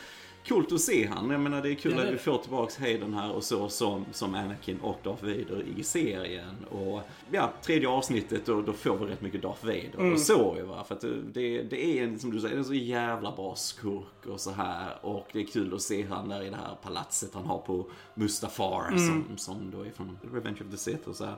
[0.49, 1.31] coolt att se han.
[1.31, 4.05] Jag menar det är kul Ja, att vi får tillbaks Hayden här och så som,
[4.13, 6.67] som Anakin och Darth Vader i serien.
[6.71, 7.01] Och
[7.31, 9.95] ja, tredje avsnittet då, då får vi rätt mycket Darth Vader.
[9.99, 10.13] Mm.
[10.13, 10.85] Och så ju va.
[10.85, 14.41] För att det, det är en, som du säger, en så jävla bra skurk och
[14.41, 15.07] så här.
[15.07, 17.87] Och det är kul att se han där i det här palatset han har på
[18.15, 18.99] Mustafar Mm.
[18.99, 21.37] som, som då är från Revenge of the Sith och så här.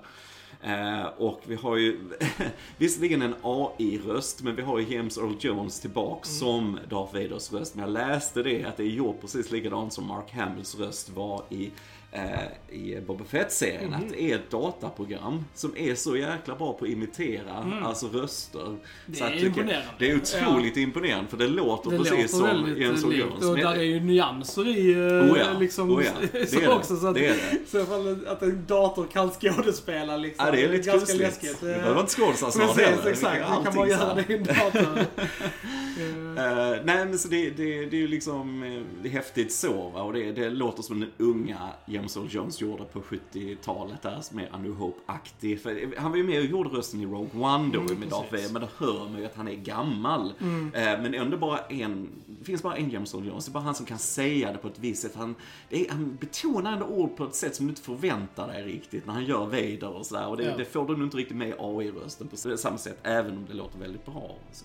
[0.62, 1.98] Eh, och vi har ju
[2.78, 6.38] visserligen en AI-röst, men vi har ju James Earl Jones tillbaks Mm.
[6.40, 7.74] som Darth Vaders röst.
[7.74, 11.42] Men jag läste det att det är gjort precis likadant som Mark Hamills röst var
[11.50, 11.70] i
[12.12, 13.84] eh, i Boba Fett-serien.
[13.90, 13.94] Mhm.
[13.94, 18.66] Att det är ett dataprogram som är så jäkla bra på att imitera alltså röster.
[18.66, 18.78] Mm.
[19.06, 19.88] Det så är att det- imponerande.
[19.98, 23.24] Det är otroligt imponerande för det låter Det precis låter som Jens Earl likt.
[23.24, 23.44] Jones.
[23.44, 26.10] Och där är ju nyanser i eh, Oh ja, liksom, oh ja.
[26.32, 26.68] Det så är det.
[26.72, 26.96] också.
[26.96, 27.58] Så att, Det är det.
[27.70, 30.46] Så ifall att en dator kan skådespela liksom.
[30.46, 31.20] Ja, det är lite ganska kusligt.
[31.42, 31.60] läskigt.
[31.60, 33.38] Det eh, behöver inte skådespelare Precis, exakt.
[33.38, 35.04] Det kan man så göra det i en dator.
[36.38, 39.52] Eh, Eh, nej men så det, det, det är ju liksom eh, det är häftigt
[39.52, 40.02] så va?
[40.02, 44.38] och det, det låter som den unga James Earl Jones gjorde på 70-talet där, som
[44.38, 45.60] är A New Hope-aktig.
[45.60, 48.32] För han var ju med och gjorde rösten i Rogue One då Mm, med Darth
[48.32, 50.32] Vader, men då hör man ju att han är gammal.
[50.40, 53.64] Eh, men ändå bara en, det finns bara en James Earl Jones, det är bara
[53.64, 55.14] han som kan säga det på ett visst sätt.
[55.16, 55.34] Han,
[55.68, 59.06] det är, han betonar ändå ord på ett sätt som du inte förväntar dig riktigt
[59.06, 60.26] när han gör Vader och sådär.
[60.26, 60.56] Och det, Ja.
[60.56, 63.54] det får du nog inte riktigt med i AI-rösten på samma sätt, även om det
[63.54, 64.14] låter väldigt bra.
[64.14, 64.64] Och så?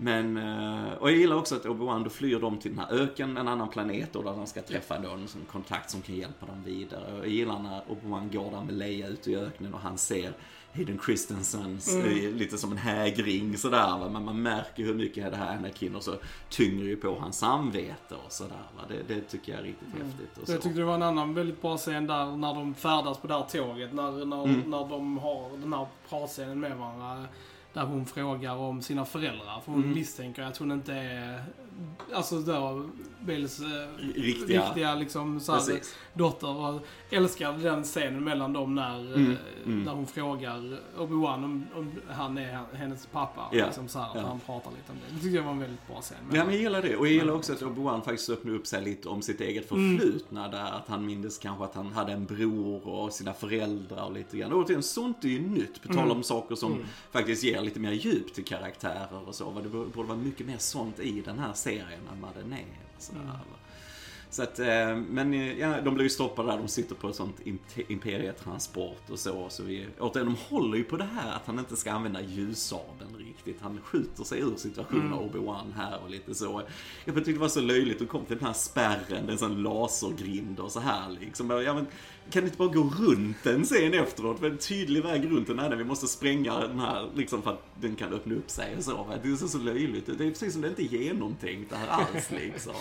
[0.00, 3.36] Men, eh, och jag gillar också att Obi-Wan då flyr dem till den här öken,
[3.36, 6.46] en annan planet då, där de ska träffa då en sån kontakt som kan hjälpa
[6.46, 7.12] dem vidare.
[7.12, 10.32] Och jag gillar när Obi-Wan går där med Leia ute i öknen och han ser
[10.74, 14.08] Hayden Christensens, eh, lite som en hägring sådär va.
[14.12, 16.14] Men man märker hur mycket det här Anakin och så
[16.48, 18.82] tynger ju på hans samvete och sådär va.
[18.88, 20.38] Det, det tycker jag är riktigt häftigt.
[20.40, 20.52] Och så.
[20.52, 23.34] Jag tyckte det var en annan väldigt bra scen där när de färdas på det
[23.34, 23.92] här tåget.
[23.94, 24.60] När, när, Mm.
[24.70, 27.24] när de har den här pratscenen med varandra.
[27.72, 29.60] Där hon frågar om sina föräldrar.
[29.64, 29.94] För hon Mm.
[29.94, 31.44] misstänker att hon inte är,
[32.14, 32.84] alltså då,
[33.20, 33.66] Bills eh,
[34.14, 34.66] Riktiga.
[34.66, 35.80] riktiga liksom, så här,
[36.14, 36.56] dotter.
[36.56, 39.82] Och älskade den scenen mellan dem när, Mm, eh, mm.
[39.82, 43.42] när hon frågar Obi-Wan om, om han är hennes pappa.
[43.52, 44.20] Ja, Liksom, så här, ja.
[44.20, 45.14] han pratar lite om det.
[45.14, 46.16] Det tyckte jag var en väldigt bra scen.
[46.32, 46.96] Ja, men jag gillar det.
[46.96, 50.48] Och jag gillar också att Obi-Wan faktiskt öppnar upp sig lite om sitt eget förflutna
[50.48, 50.72] där.
[50.72, 54.52] Att han mindes kanske att han hade en bror och sina föräldrar och lite grann.
[54.52, 55.82] Och återigen, sånt är ju nytt.
[55.82, 56.78] På tal om saker som
[57.12, 59.60] faktiskt ger lite mer djup till karaktärer och så.
[59.60, 62.64] Det borde vara mycket mer sånt i den här serien än vad den är.
[62.98, 63.57] Sådär, va?
[64.30, 67.16] Så att, eh, men eh, ja, de blir ju stoppade där, de sitter på ett
[67.16, 69.48] sånt imp- imperietransport och så.
[69.48, 73.16] Så vi, återigen, de håller ju på det här att han inte ska använda ljussabeln
[73.18, 73.56] riktigt.
[73.60, 76.62] Han skjuter sig ur situationen, Obi-Wan här och lite så.
[77.04, 79.38] Jag tyckte det var så löjligt, att kom till den här spärren, det är en
[79.38, 81.50] sån lasergrind och så här liksom.
[81.50, 81.86] Ja, men,
[82.30, 84.38] kan ni inte bara gå runt den sen efteråt?
[84.38, 87.66] För en tydlig väg runt den här, vi måste spränga den här liksom för att
[87.80, 88.94] den kan öppna upp sig och så.
[88.96, 89.14] Va?
[89.22, 90.06] Det är så, löjligt.
[90.06, 92.72] Det är precis som det inte är genomtänkt det här alls liksom.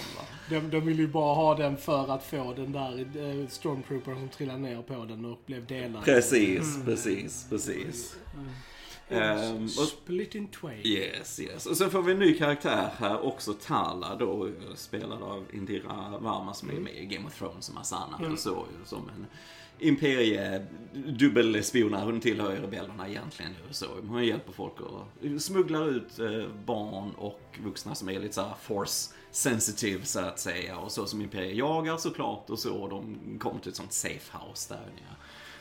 [0.49, 4.29] De, de vill ju bara ha den för att få den där eh, stormtroopern som
[4.29, 6.03] trillade ner på den och blev delad.
[6.03, 8.15] Precis, precis, precis.
[9.09, 10.87] Ehm, och, Split in twain.
[10.87, 11.65] yes, yes.
[11.65, 16.53] Och sen får vi en ny karaktär här också, Tala då, spelad av Indira Varma
[16.53, 18.65] som är med i Game of Thrones och massa annat och så.
[18.85, 19.25] Som en
[19.79, 22.05] imperie dubbelspionare.
[22.05, 23.85] Hon tillhör ju rebellerna egentligen ju så.
[24.07, 25.01] Hon hjälper folk och
[25.41, 30.77] smugglar ut eh, barn och vuxna som är lite såhär force sensitive så att säga.
[30.77, 32.73] Och så som imperiet jagar såklart och så.
[32.75, 35.15] Och de kommer till ett sånt safe house där nere.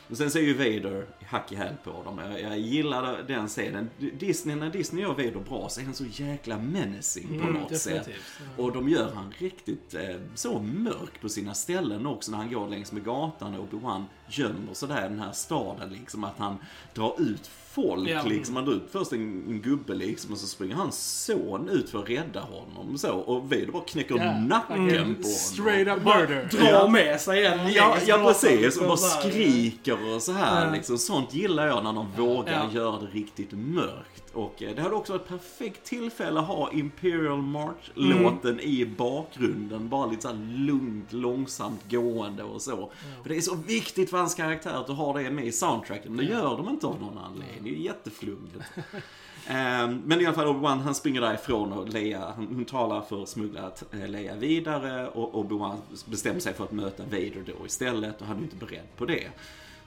[0.09, 2.17] Och sen så är ju Vader hack i häl på dem.
[2.17, 3.89] Jag, jag gillar den scenen.
[4.19, 7.77] Disney, när Disney gör Vader bra så är han så jäkla menacing på Mm, något
[7.77, 7.93] sätt.
[7.93, 8.23] definitivt.
[8.57, 12.67] Och de gör han riktigt eh, så mörk på sina ställen också när han går
[12.67, 16.57] längs med gatan och Obi-Wan gömmer sådär i den här staden liksom att han
[16.93, 18.23] drar ut folk Ja.
[18.25, 18.55] liksom.
[18.55, 21.99] Han drar ut först en, en gubbe liksom och så springer hans son ut för
[22.03, 23.11] att rädda honom så.
[23.11, 25.23] Och Vader bara knäcker Ja, nacken fucking på honom.
[25.23, 26.47] Straight up murder.
[26.51, 26.87] drar Ja.
[26.87, 28.61] med sig en Ja, längs ja precis.
[28.61, 30.97] liksom Och bara skriker och så här liksom.
[30.97, 34.26] Sånt gillar jag när de vågar göra det riktigt mörkt.
[34.37, 38.59] Och eh, det hade också varit ett perfekt tillfälle att ha Imperial March-låten Mm.
[38.65, 39.89] i bakgrunden.
[39.89, 42.91] Bara lite så lugnt, långsamt gående och så.
[43.21, 46.15] För det är så viktigt för hans karaktär att du har det med i soundtracken.
[46.15, 47.63] Men det gör de inte av någon anledning.
[47.63, 48.55] Det är jätteflummigt.
[49.49, 53.29] Ehm, Men i alla fall Obi-Wan han springer därifrån och Leia, hon, talar för att
[53.29, 58.27] smuggla eh, Leia vidare och Obi-Wan bestämmer sig för att möta Vader då istället och
[58.27, 59.27] han är ju inte beredd på det.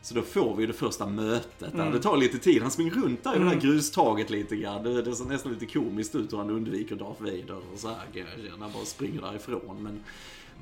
[0.02, 1.90] Så då får vi det första mötet där.
[1.92, 2.62] Det tar lite tid.
[2.62, 4.82] Han springer runt där i det där grustaget lite grann.
[4.82, 7.96] Det, det ser nästan lite komiskt ut hur han undviker Darth Vader och så här
[8.14, 9.82] när Han bara springer därifrån.
[9.82, 10.00] Men,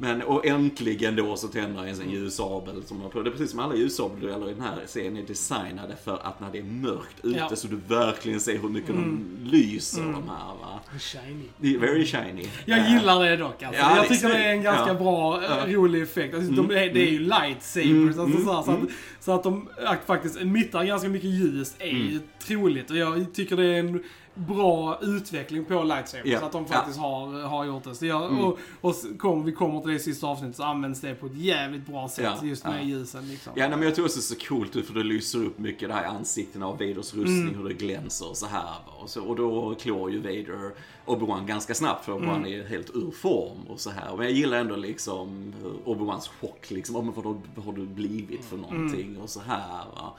[0.00, 2.82] men, och äntligen då så tänder han en ljussabel.
[2.84, 6.18] Som man, det är precis som alla ljussabeldueller i den här serien är designade för
[6.26, 7.56] att när det är mörkt ute Ja.
[7.56, 10.80] så du verkligen ser hur mycket de lyser de här va.
[10.98, 11.44] Shiny.
[11.56, 12.46] Det är very shiny.
[12.64, 13.80] Jag gillar det dock alltså.
[13.82, 14.94] Ja, jag tycker det är en ganska Ja.
[14.94, 16.34] bra, eh, rolig effekt.
[16.34, 17.86] Alltså, de, är- det är ju lightsabers.
[17.90, 18.90] Mm, alltså, så, här, så, mm, att,
[19.24, 19.68] så att de
[20.06, 22.90] faktiskt emittar ganska mycket ljus är ju troligt.
[22.90, 24.02] Och jag tycker det är en
[24.38, 26.26] bra utveckling på lightsabers.
[26.32, 26.46] Ja.
[26.46, 27.94] Att de faktiskt har, har gjort det.
[27.94, 28.44] Så jag, Mm.
[28.44, 31.36] Och, och kom, vi kommer till det i sista avsnittet så används det på ett
[31.36, 32.24] jävligt bra sätt.
[32.42, 32.46] Ja.
[32.46, 33.52] Just med ljusen liksom.
[33.56, 35.88] Ja, men jag tror också det är så coolt ut för det lyser upp mycket
[35.88, 37.54] det här i ansiktena av Vaders rustning, Mm.
[37.54, 38.74] hur det glänser och så här.
[39.00, 40.72] Och, så, och då klår ju Vader
[41.06, 42.60] Obi-Wan ganska snabbt för Obi-Wan Mm.
[42.60, 44.16] är helt ur form och så här.
[44.16, 48.56] Men jag gillar ändå liksom Obi-Wans chock liksom, oh, men vad, har- du blivit för
[48.56, 49.22] någonting Mm.
[49.22, 49.84] och så här.
[49.94, 50.12] Va?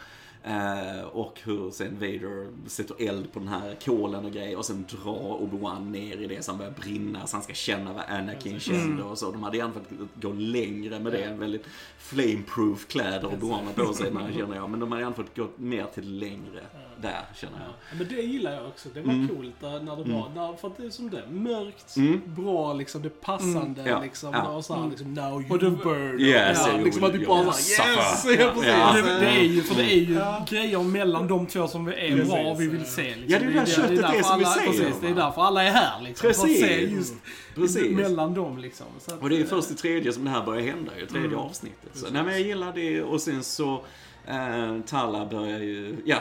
[0.43, 4.85] Eh, och hur sen Vader sätter eld på den här kolen och grejer och sen
[4.89, 9.03] drar Obi-Wan ner i det han börjar brinna så han ska känna vad Anakin kände
[9.03, 9.31] och så.
[9.31, 9.89] De hade gärna fått
[10.21, 11.23] gå längre med det.
[11.23, 11.65] En väldigt
[11.97, 14.69] flameproof kläder Obi-Wan har på sig känner jag.
[14.69, 16.63] Men de hade gärna fått gå mer till längre
[17.01, 17.69] där känner jag.
[17.91, 18.89] Ja, men det gillar jag också.
[18.93, 19.27] Det var Mm.
[19.27, 22.21] coolt där, när det var, när, för att det är som det, mörkt, Mm.
[22.25, 24.29] bra liksom, det passande Ja, liksom.
[24.33, 24.47] ja.
[24.49, 26.19] Och så här, liksom, now you Och det- burn.
[26.19, 28.25] Yes, ja, you liksom att vi bara såhär, yes!
[28.39, 28.67] Ja, precis.
[28.67, 28.93] Ja.
[28.93, 30.45] Det, det är ju, för det är ju Ja.
[30.49, 33.01] grejer mellan de två som är Precis, bra och vi vill se.
[33.15, 33.25] Liksom.
[33.27, 35.41] Ja, det är det här köttet därför är som vi säger, Precis, det är därför
[35.41, 36.21] alla är här liksom.
[36.21, 36.59] För att Precis.
[36.67, 37.13] se just
[37.55, 37.91] Precis.
[37.97, 38.85] mellan dem liksom.
[38.99, 41.27] Så att, Och det är först i tredje som det här börjar hända ju, tredje
[41.27, 41.39] Mm.
[41.39, 41.89] avsnittet.
[41.93, 43.81] Så, nej men jag gillar det och sen så
[44.29, 46.19] eh, Tala börjar ju, ja,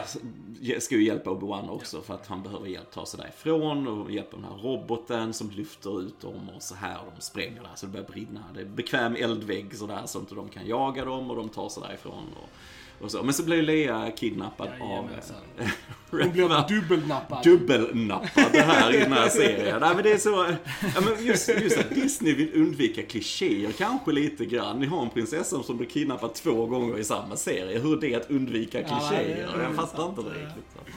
[0.79, 4.37] ska ju hjälpa Obi-Wan också för att han behöver hjälp ta sig därifrån och hjälpa
[4.37, 7.85] den här roboten som lyfter ut dem och så här och de spränger där så
[7.85, 8.43] det börjar brinna.
[8.53, 11.83] Det är bekväm eldvägg sådär så inte de kan jaga dem och de tar sig
[11.87, 12.25] därifrån.
[12.43, 12.49] Och,
[13.01, 13.23] och så.
[13.23, 15.09] Men så blir Leia kidnappad av
[15.59, 15.67] eh,
[16.11, 17.43] Hon blev dubbelnappad.
[17.43, 19.77] dubbelnappad det här i den här serien.
[19.81, 20.45] Nej, men det är så,
[20.95, 24.79] ja, men just, just att Disney vill undvika klichéer kanske lite grann.
[24.79, 27.79] Ni har en prinsessa som blir kidnappad två gånger i samma serie.
[27.79, 29.47] Hur det är att undvika Ja, klichéer?
[29.55, 30.45] det är jag fattar inte det ja.
[30.45, 30.93] riktigt.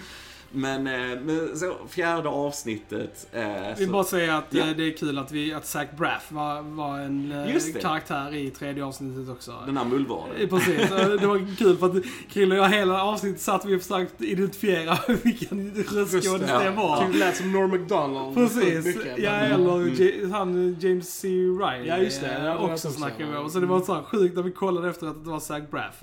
[0.54, 3.26] Men, eh, men så, fjärde avsnittet.
[3.32, 4.60] Eh, vill så, bara säga att Ja.
[4.68, 8.50] eh, det är kul att, vi, att Zach Braff var, var en eh, karaktär i
[8.50, 9.52] tredje avsnittet också.
[9.66, 10.48] den här mullvaden.
[10.48, 10.88] Precis,
[11.20, 14.98] det var kul för att Krille och jag hela avsnittet satt vi och försökte identifiera
[15.22, 16.58] vilken röstskådis Ja.
[16.58, 17.06] det var.
[17.06, 18.34] Typ lät som Norm MacDonald.
[18.34, 20.32] Precis, mycket, ja men- eller Mm.
[20.32, 21.28] Han James C.
[21.28, 21.84] Ryan.
[21.86, 22.44] Ja, just det.
[22.44, 23.40] Ja, också snackade vi så.
[23.40, 23.50] om.
[23.50, 26.02] Så det var så här sjukt när vi kollade efter att det var Zach Braff.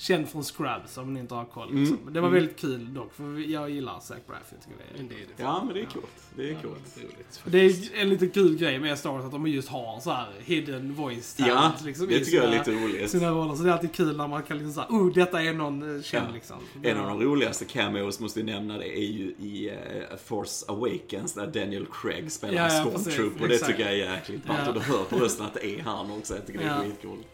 [0.00, 1.68] Känd från Scrubs om ni inte har koll.
[1.68, 1.80] Mm.
[1.80, 1.98] Liksom.
[2.04, 2.40] Men det var Mm.
[2.40, 4.42] väldigt kul dock, för jag gillar Zach Braff.
[4.50, 5.26] Jag tycker det är Indeed.
[5.36, 6.06] Ja, men det är coolt.
[6.36, 6.94] Det är Ja, coolt.
[6.94, 7.40] det roligt.
[7.44, 7.58] Det
[7.98, 10.94] är en lite kul grej med Star Wars att de just har så här hidden
[10.94, 13.10] voice Ja, talent, liksom, det tycker jag är sina- lite roligt.
[13.10, 13.54] Sina roller.
[13.54, 16.02] Så det är alltid kul när man kan liksom säga, oh detta är någon eh,
[16.02, 16.34] känd Ja.
[16.34, 16.56] liksom.
[16.82, 21.32] En av de roligaste cameos, måste vi nämna det, är ju i eh, Force Awakens
[21.34, 23.48] där Daniel Craig spelar Ja, ja, Stormtrooper.
[23.48, 23.70] Det exakt.
[23.70, 24.60] tycker jag är jäkligt ballt.
[24.62, 24.68] Ja.
[24.68, 26.34] Och du hör på rösten att det är han också.
[26.34, 26.82] Jag tycker det är Ja.
[26.82, 27.26] skitcoolt.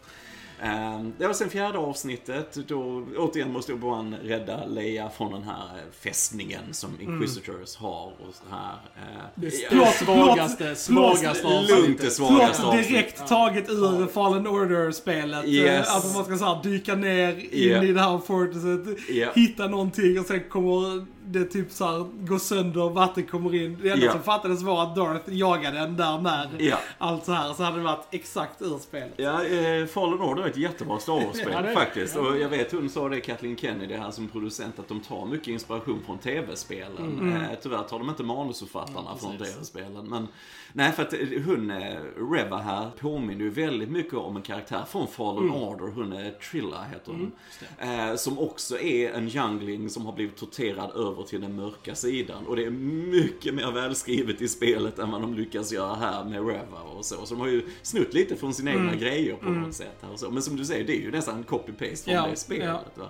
[0.63, 2.57] Um, det var sen fjärde avsnittet.
[2.67, 8.33] Då återigen måste Obi-Wan rädda Leia från den här eh, fästningen som Inquisitors har och
[8.33, 8.73] så här.
[8.95, 9.85] eh, Det ja.
[9.91, 12.01] svagaste, svagaste Lugnt avsnittet.
[12.01, 12.87] det svagaste Plott avsnitt.
[12.89, 15.45] direkt taget ur Fallen Order-spelet.
[15.45, 15.87] Yes.
[15.87, 17.83] Eh, Alltså man ska så här, dyka ner in Ja.
[17.83, 19.27] i det här fortresset, Ja.
[19.35, 23.77] hitta någonting och sen kommer det typ så här, gå sönder, vatten kommer in.
[23.83, 24.11] Det enda Ja.
[24.11, 26.77] som fattades var att Darth jagade den där när Ja.
[26.97, 27.53] allt så här.
[27.53, 29.13] Så hade det varit exakt ur spelet.
[29.17, 32.15] Ja, eh, Fallen Order är ett jättebra Star Wars-spel Ja, faktiskt.
[32.15, 35.47] Och jag vet hon sa det, Kathleen Kennedy här som producent, att de tar mycket
[35.47, 37.33] inspiration från tv-spelen.
[37.35, 40.09] Eh, tyvärr tar de inte manusförfattarna Mm, från tv-spelen.
[40.09, 40.27] Men
[40.73, 41.97] nej, för att eh, hon, eh,
[42.31, 45.55] Reva här, påminner ju väldigt mycket om en karaktär från Fallen Mm.
[45.55, 45.87] Order.
[45.95, 47.31] Hon är Trilla, heter hon.
[47.77, 52.47] Eh, som också är en youngling som har blivit torterad över till den mörka sidan.
[52.47, 56.47] Och det är mycket mer välskrivet i spelet än vad de lyckas göra här med
[56.47, 57.25] Reva och så.
[57.25, 59.97] Så de har ju snutt lite från sina egna grejer på något sätt.
[60.01, 60.31] Här och så.
[60.31, 62.65] Men som du säger, det är ju nästan copy-paste från Ja, det spelet.
[62.67, 62.81] ja.
[62.95, 63.09] Va?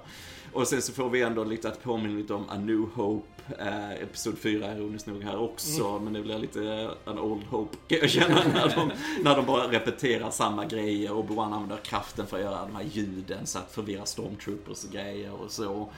[0.54, 3.28] Och sen så får vi ändå lite att påminna lite om A New Hope.
[3.60, 6.00] Eh, Episod 4 ironiskt nog här också.
[6.04, 8.44] Men det blir lite en Old Hope kan jag känna.
[8.54, 8.92] När de,
[9.24, 11.12] när de bara repeterar samma grejer.
[11.14, 14.92] Och Obi-Wan använder kraften för att göra de här ljuden så att förvirra stormtroopers och
[14.92, 15.90] grejer och så.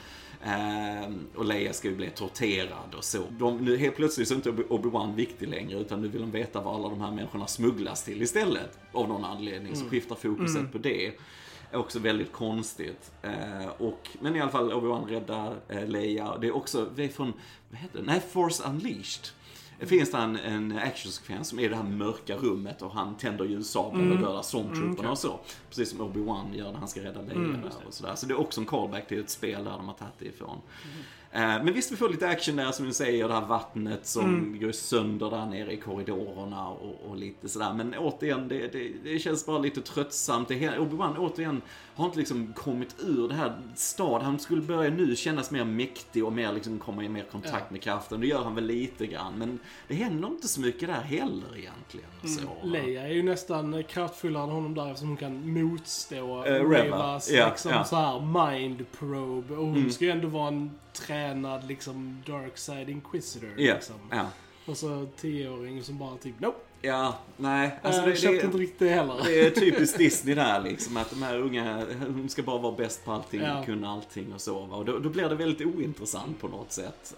[0.43, 3.23] Ehm, och Leia ska ju bli torterad och så.
[3.29, 6.61] De, nu helt plötsligt så är inte Obi-Wan viktig längre utan nu vill de veta
[6.61, 8.79] vad alla de här människorna smugglas till istället.
[8.91, 11.07] Av någon anledning så skiftar fokuset på det.
[11.71, 13.11] Är också väldigt konstigt.
[13.21, 16.37] Eh, och, men i alla fall Obi-Wan räddar eh, Leia.
[16.37, 17.33] Det är också, det är från,
[17.69, 18.05] vad heter det?
[18.05, 19.27] Nej, Force Unleashed.
[19.80, 23.17] Det finns det en, en actionsekvens som är i det här mörka rummet och han
[23.17, 25.39] tänder ljussabeln och dödar stormtrooperna och så.
[25.69, 28.15] Precis som Obi-Wan gör när han ska rädda Leia där och sådär.
[28.15, 30.57] Så det är också en callback till ett spel där de har tagit det ifrån.
[31.32, 34.59] Eh, Men visst, vi får lite action där som du säger, det här vattnet som
[34.59, 37.73] går sönder där nere i korridorerna och, och lite sådär.
[37.73, 40.49] Men återigen, det, det, det känns bara lite tröttsamt.
[40.49, 41.61] Obi-Wan återigen
[41.99, 44.21] har inte liksom kommit ur det här stad.
[44.21, 47.71] Han skulle börja nu kännas mer mäktig och mer liksom komma i mer kontakt Ja.
[47.71, 48.19] med kraften.
[48.21, 49.33] Det gör han väl lite grann.
[49.37, 52.09] Men det händer inte så mycket där heller egentligen.
[52.23, 52.67] Så.
[52.67, 56.83] Leia är ju nästan kraftfullare än honom där eftersom hon kan motstå Eh, Reva.
[56.85, 57.83] Revas Ja, liksom ja.
[57.83, 59.53] så här mind probe.
[59.55, 59.91] Och hon Mm.
[59.91, 63.49] ska ju ändå vara en tränad liksom dark side inquisitor.
[63.57, 63.95] Ja, Liksom.
[64.11, 64.25] ja.
[64.65, 66.57] Och så tioåring som bara typ nope.
[66.82, 67.80] Ja, nej.
[67.84, 69.15] Alltså, Alltså jag det, köpte det, inte riktigt det heller.
[69.25, 70.97] det är typiskt Disney där liksom.
[70.97, 73.63] Att de här unga, de ska bara vara bäst på allting, Ja.
[73.65, 74.57] kunna allting och så.
[74.57, 77.15] Och då, då blir det väldigt ointressant på något sätt.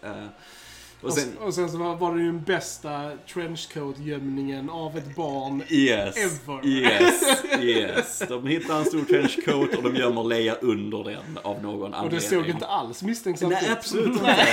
[1.02, 5.64] Och sen, och sen så var, var det ju den bästa trenchcoat-gömningen av ett barn.
[5.70, 6.66] yes, Ever.
[6.66, 7.24] yes,
[7.62, 8.24] yes.
[8.30, 12.04] De hittar en stor trenchcoat och de gömmer Leia under den av någon anledning.
[12.04, 13.72] Och det såg inte alls misstänksamt Nej, ut.
[13.78, 14.24] absolut inte.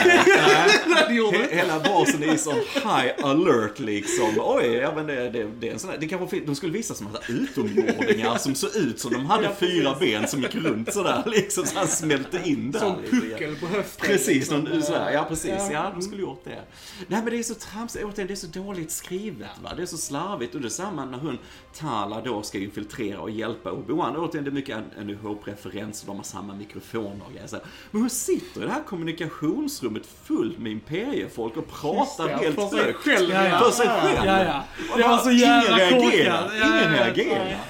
[1.11, 1.49] Nej.
[1.51, 4.29] Hela basen är sån high alert liksom.
[4.39, 6.95] Oj, ja men det, det, det är en sån här, det kanske, de skulle visa
[6.95, 10.93] som att utomjordingar som såg ut som de hade Ja, fyra ben som gick runt
[10.93, 11.67] sådär liksom.
[11.67, 14.07] Så han smälte in där Som puckel på höften.
[14.09, 14.61] Precis, liksom.
[14.61, 15.53] någon, sådär, ja precis.
[15.73, 16.63] Ja, de skulle gjort det.
[17.07, 19.71] Nej men det är så tramsigt, återigen, det är så dåligt skrivet va.
[19.77, 21.39] Det är så slarvigt och det är samma när hon,
[21.75, 24.17] Tala då ska infiltrera och hjälpa Obi-Wan.
[24.17, 27.49] Återigen, det är mycket A New Hope-referenser, de har samma mikrofoner och grejer.
[27.91, 32.85] Men hon sitter i det här kommunikationsrummet fullt med imperiefolk och pratar helt för sig
[32.85, 32.99] högt.
[32.99, 33.31] själv.
[33.31, 33.59] Ja, ja.
[33.59, 34.27] För sig själv.
[34.27, 34.65] Ja, ja.
[34.93, 36.51] Och Det var så jävla ingen reagerar.
[36.57, 37.61] Ingen reagerar.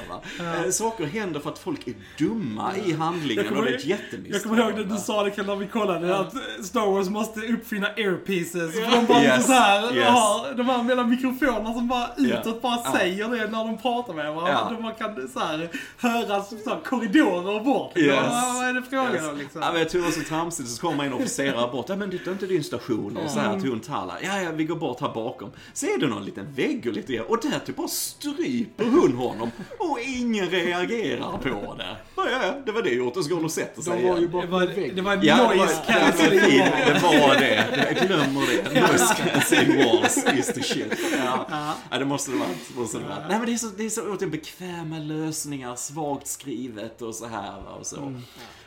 [0.40, 0.64] Va?
[0.64, 3.84] Eh, Saker händer för att folk är dumma i handlingen kommer- och det är ett
[3.84, 4.34] jättemisstag.
[4.34, 6.32] Jag kommer ihåg när du sa det när vi kollade att
[6.64, 8.74] Star Wars måste uppfinna airpieces.
[8.74, 10.08] För de bara Yes, så här, yes.
[10.08, 12.58] har de här mellan mikrofonerna som bara utåt Ja.
[12.62, 12.92] bara Ja.
[12.98, 14.76] säger det när de pratar med varandra.
[14.76, 14.82] Ja.
[14.82, 17.92] Bara kan så här, höras så här, korridorer bort.
[17.98, 18.16] Yes.
[18.16, 19.28] Vad, vad är det frågan Yes.
[19.28, 19.62] om liksom?
[19.62, 21.86] Ja, men jag tror det var så tramsigt, så kommer en officerare bort.
[21.88, 23.16] Ja, men det är inte din station.
[23.16, 24.14] Och så här till hon Tala.
[24.22, 25.50] Ja, ja, vi går bort här bakom.
[25.72, 29.50] Så är det någon liten vägg och lite Och där typ bara stryper hon honom.
[29.78, 31.96] Och ingen reagerar på det.
[32.16, 33.16] Ja, ja, det var det gjort.
[33.16, 34.22] Och så går hon och sätter sig De var ju igen.
[34.22, 34.96] Det bakom var, en vägg.
[34.96, 37.94] det var en Ja, det var, noise det, var cancelling det var det.
[37.98, 38.40] Jag glömmer
[38.72, 38.80] det.
[38.80, 40.92] Noise cancelling walls is the shit.
[41.24, 41.46] Ja.
[41.90, 42.76] Ja, det måste det varit.
[42.76, 43.18] Måste det varit.
[43.28, 47.26] Nej, men det är så, det är så återigen bekväma lösningar, svagt skrivet och så
[47.26, 47.52] här.
[47.52, 48.12] va, Och, så.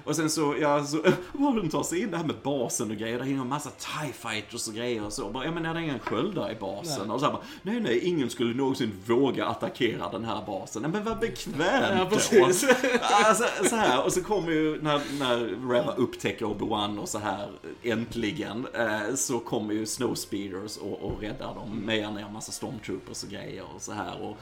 [0.04, 0.98] Och sen så, ja, så,
[1.32, 3.20] vad de tar sig in det här med basen och grejer.
[3.20, 5.30] Det hänger en massa TIE fighters och grejer och så.
[5.30, 7.12] Bara, ja, men är det ingen sköldar i basen?
[7.12, 10.82] Och så här, bara, nej, nej, ingen skulle någonsin våga attackera den här basen.
[10.82, 11.58] Nej, men vad bekvämt
[11.98, 12.66] Ja, precis.
[13.02, 17.50] Alltså, så här, och så kommer ju när, när Reva upptäcker Obi-Wan och så här
[17.84, 21.82] äntligen eh, så kommer ju Snowspeeders och, och räddar dem.
[21.86, 24.22] Mejar ner en massa stormtroopers och grejer och så här.
[24.22, 24.38] Och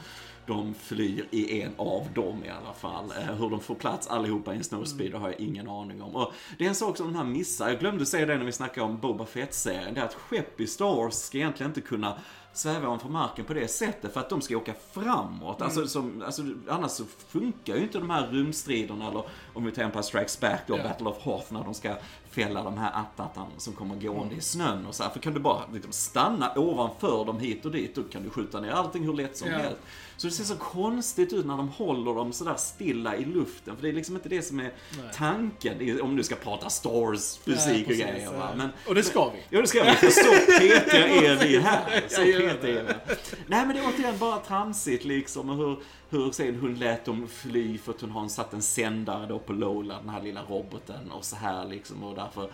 [0.50, 3.12] de flyr i en av dem i alla fall.
[3.18, 6.16] Eh, hur de får plats allihopa i en Snowspeeder har jag ingen aning om.
[6.16, 7.68] Och det är en sak som de här missar.
[7.68, 9.94] Jag glömde säga det när vi snackade om Boba Fett-serien.
[9.94, 12.18] Det är att skepp i Star Wars ska egentligen inte kunna
[12.52, 15.62] sväva ovanför marken på det sättet för att de ska åka framåt.
[15.62, 19.24] Alltså, som, alltså, annars så funkar ju inte de här rumstriderna eller
[19.54, 20.82] om vi tar Empire Strikes Back då, Ja.
[20.82, 21.94] Battle of Hoth när de ska
[22.30, 25.10] fälla de här attatan som kommer gående i snön och så här.
[25.10, 28.60] För kan du bara liksom, stanna ovanför dem hit och dit, då kan du skjuta
[28.60, 29.58] ner allting hur lätt som Ja.
[29.58, 29.78] helst.
[30.20, 33.76] Så det ser så konstigt ut när de håller dem sådär stilla i luften.
[33.76, 34.72] För det är liksom inte det som är
[35.14, 38.32] tanken, i- om du ska prata Star Wars fysik och grejer.
[38.32, 38.50] Va?
[38.56, 39.38] Men, Och det ska vi.
[39.50, 39.90] Ja, det ska vi.
[39.90, 42.04] För så petiga är vi här.
[42.08, 43.14] Så petiga är vi.
[43.46, 45.50] Nej, men det är återigen bara tramsigt liksom.
[45.50, 45.76] Och hur,
[46.10, 49.52] hur sen hon lät dem fly för att hon har satt en sändare då på
[49.52, 51.10] Lola, den här lilla roboten.
[51.10, 52.02] Och så här liksom.
[52.04, 52.50] Och därför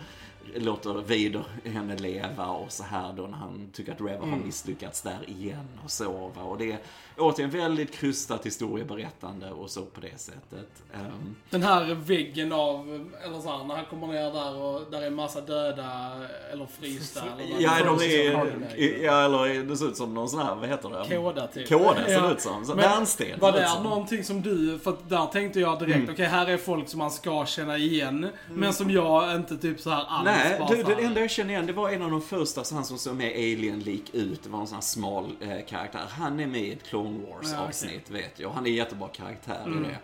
[0.55, 5.01] låter Vader henne leva och så här då när han tycker att Reva har misslyckats
[5.01, 6.11] där igen och så.
[6.35, 6.41] Va?
[6.43, 6.79] Och det är
[7.17, 10.83] återigen väldigt krystat historieberättande och så på det sättet.
[10.93, 15.01] Ehm, Den här väggen av, eller så här, när han kommer ner där och där
[15.01, 16.11] är massa döda
[16.53, 17.21] eller frysta.
[17.33, 19.03] Eller Ja, de är.
[19.03, 21.15] ja, eller det ser ut som någon sån här, vad heter det?
[21.15, 21.69] Kåda typ.
[21.69, 22.31] Kåda ser det Ja.
[22.31, 22.75] ut som.
[22.75, 23.39] Bärnsten.
[23.51, 23.83] Var det det ut som.
[23.83, 26.09] någonting som du, för där tänkte jag direkt, Mm.
[26.13, 29.89] okej här är folk som man ska känna igen, men som jag inte typ så
[29.89, 32.63] här alls Nej, du, det enda jag känner igen, det var en av de första
[32.63, 34.43] så han som såg med Alien-lik ut.
[34.43, 36.03] Det var en sån här smal eh, karaktär.
[36.09, 37.51] Han är med i ett Clone Ja, okej.
[37.57, 38.49] Wars-avsnitt, vet jag.
[38.49, 39.85] Han är en jättebra karaktär Mm.
[39.85, 39.97] i det.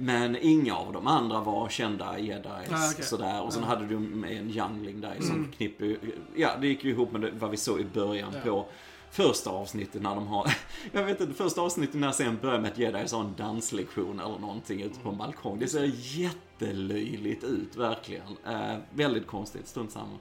[0.00, 3.04] Men inga av de andra var kända jedis Ja, okej.
[3.04, 3.42] sådär.
[3.42, 5.52] Och sen hade du med en youngling där som Mm.
[5.56, 5.96] knippe,
[6.36, 8.40] ja det gick ju ihop med det, vad vi såg i början Ja.
[8.50, 8.66] på
[9.10, 10.52] första avsnittet när de har,
[10.92, 14.38] jag vet inte, första avsnittet när sen börjar med att jedis har en danslektion eller
[14.38, 15.58] någonting ute på en balkong.
[15.58, 18.36] Det ser jättelöjligt ut, verkligen.
[18.46, 20.18] Eh, väldigt konstigt, strunt samma.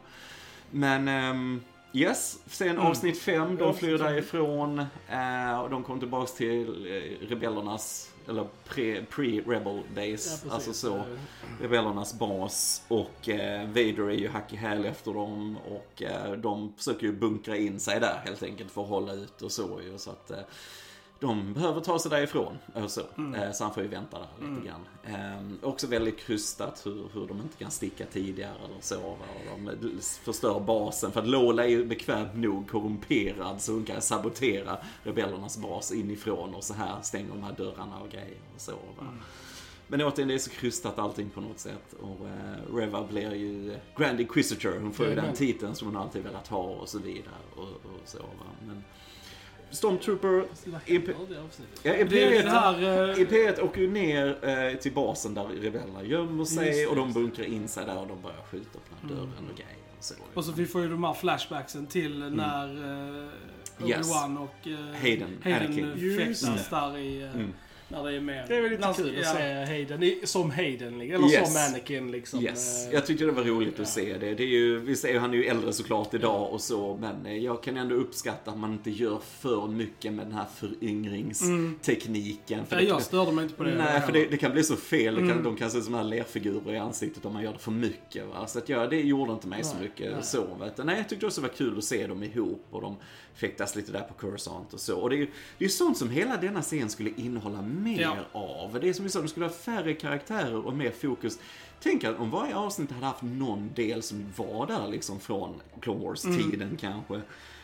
[0.72, 1.62] Men, ehm,
[1.94, 2.82] yes, sen Mm.
[2.86, 4.80] avsnitt fem, de flyr därifrån
[5.10, 10.51] eh, och de kom tillbaks till eh, rebellernas, eller pre- pre-rebel base, Ja, precis.
[10.51, 11.01] alltså så.
[11.61, 16.73] Rebellernas bas och eh, Vader är ju hack i häl efter dem och eh, de
[16.78, 19.97] försöker ju bunkra in sig där helt enkelt för att hålla ut och så ju.
[19.97, 20.38] Så att eh,
[21.20, 23.01] de behöver ta sig därifrån och så.
[23.36, 24.88] Eh, så han får ju vänta där lite grann.
[25.03, 28.99] Eh, också väldigt krystat hur, hur de inte kan sticka tidigare eller så.
[28.99, 33.86] va, Och de förstör basen för att Lola är ju bekvämt nog korrumperad så hon
[33.86, 38.61] kan sabotera rebellernas bas inifrån och så här stänger de här dörrarna och grejer och
[38.61, 38.72] så.
[38.72, 39.07] Va.
[39.88, 41.93] Men återigen, det är så krystat allting på något sätt.
[41.99, 44.80] Och uh, Reva blir ju Grand Inquisitor.
[44.82, 47.36] Hon får ju den titeln som hon alltid velat ha och så vidare.
[47.55, 48.45] Och, och så, va.
[48.68, 48.84] Men
[49.72, 50.28] Stormtrooper,
[50.86, 51.13] Imp-
[51.84, 53.09] ja, är det Imperiet, här...
[53.11, 57.13] eh, Imperiet åker ju ner eh, till basen där rebellerna gömmer sig Just och de
[57.13, 59.76] bunkrar in sig där och de börjar skjuta på den här dörren och grejer.
[59.97, 60.13] Och så.
[60.34, 63.28] Och så vi får ju de här flashbacksen till när uh,
[63.86, 64.07] Yes.
[64.07, 65.93] Obi-Wan och uh, Hayden.
[65.97, 67.22] Just fäktas där i...
[67.22, 67.53] eh, Mm.
[67.90, 68.46] När det är mer...
[68.48, 69.30] Det är väl lite när- kul ja.
[69.32, 71.54] att se Hayden som Hayden, eller Yes.
[71.54, 72.44] som Anakin liksom.
[72.44, 73.82] Yes, Eh, jag tyckte det var roligt ja.
[73.84, 74.34] att se det.
[74.34, 77.38] det är ju, vi ser, han är ju äldre såklart idag och så, men eh,
[77.38, 82.66] jag kan ändå uppskatta att man inte gör för mycket med den här föryngringstekniken.
[82.66, 83.76] För Ja, det- jag störde mig inte på det.
[83.76, 85.16] Nej, för det, det kan bli så fel.
[85.16, 85.44] Kan, Mm.
[85.44, 88.28] De kan se ut som här lerfigurer i ansiktet om man gör det för mycket.
[88.28, 88.48] Va?
[88.48, 90.24] Så att, ja, det gjorde inte mig så Nej, mycket nej.
[90.24, 90.48] så.
[90.60, 90.86] Vet.
[90.86, 92.96] Nej, jag tyckte också det var kul att se dem ihop och de
[93.36, 94.98] fäktas lite där på Coruscant och så.
[95.00, 95.32] Och det är ju det
[95.64, 98.15] är ju sånt som hela denna scen skulle innehålla mer Ja.
[98.32, 98.80] av.
[98.82, 101.39] Det är som vi sa, de skulle ha färre karaktärer och mer fokus.
[101.84, 106.03] Tänk att om varje avsnitt hade haft någon del som var där liksom från Clone
[106.05, 107.21] Wars-tiden kanske.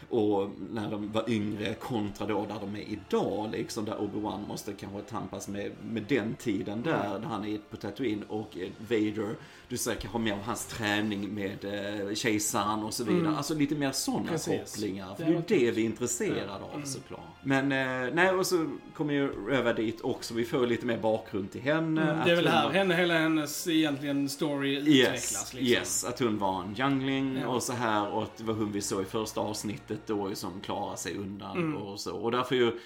[0.10, 3.86] Och när de var yngre kontra då där de är idag liksom.
[3.86, 7.20] Där Obi-Wan måste kanske tampas med, med den tiden där.
[7.20, 8.58] Där han är på Tatooine och
[8.90, 9.36] Vader.
[9.74, 11.66] Du säger kanske mer om hans träning med
[12.10, 13.36] eh, kejsaren och så vidare.
[13.38, 14.72] Alltså lite mer sådana Precis.
[14.74, 15.16] kopplingar.
[15.16, 17.20] För Det är ju det vi är intresserade av såklart.
[17.44, 20.34] Men eh, nej, och så kommer ju Röva dit också.
[20.34, 22.02] Vi får lite mer bakgrund till henne.
[22.12, 25.14] Mm, det är väl hon här var- henne, hela hennes egentligen story utvecklas.
[25.34, 25.68] Yes, liksom.
[25.74, 27.48] yes, att hon var en youngling Ja.
[27.48, 30.62] och så här och att det var hon vi såg i första avsnittet då som
[30.62, 31.78] klarar sig undan Mm.
[31.78, 32.16] och så.
[32.16, 32.80] Och därför ju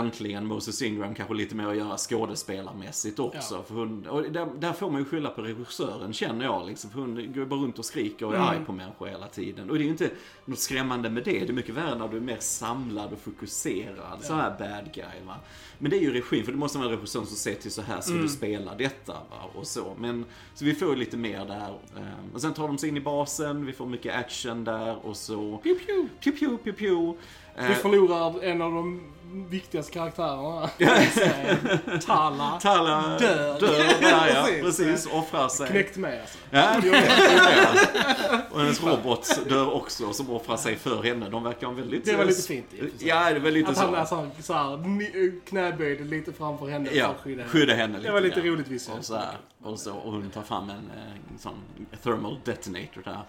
[0.00, 3.54] äntligen Moses Ingram kanske lite mer att göra skådespelarmässigt också.
[3.54, 3.62] Ja.
[3.62, 6.90] För hon, och där, där får man ju skylla på regissören känner jag liksom.
[6.90, 8.48] För hon går bara runt och skriker och är Mm.
[8.48, 9.70] arg på människor hela tiden.
[9.70, 10.10] Och det är ju inte
[10.44, 11.38] något skrämmande med det.
[11.40, 14.18] Det är mycket värre när du är mer samlad och fokuserad.
[14.22, 15.34] Så här bad guy va.
[15.78, 17.82] Men det är ju regin, för det måste vara en regissör som säger till så
[17.82, 18.22] här ska Mm.
[18.22, 19.50] du spela detta va?
[19.54, 19.94] och så.
[19.98, 20.24] Men,
[20.54, 21.78] så vi får lite mer där.
[21.96, 25.16] Ehm, Och sen tar de sig in i basen, vi får mycket action där och
[25.16, 25.58] så...
[25.62, 26.08] Pew, pew.
[26.20, 27.18] Pew, pew, pew, pew.
[27.56, 29.00] Vi Eh, förlorar en av de
[29.32, 30.70] viktigaste karaktärerna.
[32.06, 32.58] Tala.
[32.62, 33.60] Tala Dör.
[33.60, 34.86] dör där ja, Precis.
[34.86, 35.68] precis, offrar sig.
[35.68, 36.38] Knäckt med alltså.
[36.50, 38.46] Ja, det.
[38.50, 41.28] Och hennes robot dör också som offrar sig för henne.
[41.28, 42.04] De verkar ha väldigt...
[42.04, 42.90] Det var lite fint i.
[43.08, 44.26] Ja, det var lite Att han är så.
[44.36, 47.52] så, så här, ni- knäböjd lite framför henne Ja, för att skydda henne.
[47.52, 48.08] skydda henne lite.
[48.08, 48.48] Det var lite grann.
[48.54, 49.10] roligt visuellt.
[49.62, 51.54] Och så, och hon tar fram en, eh, en sån
[52.02, 53.22] thermal detonator där.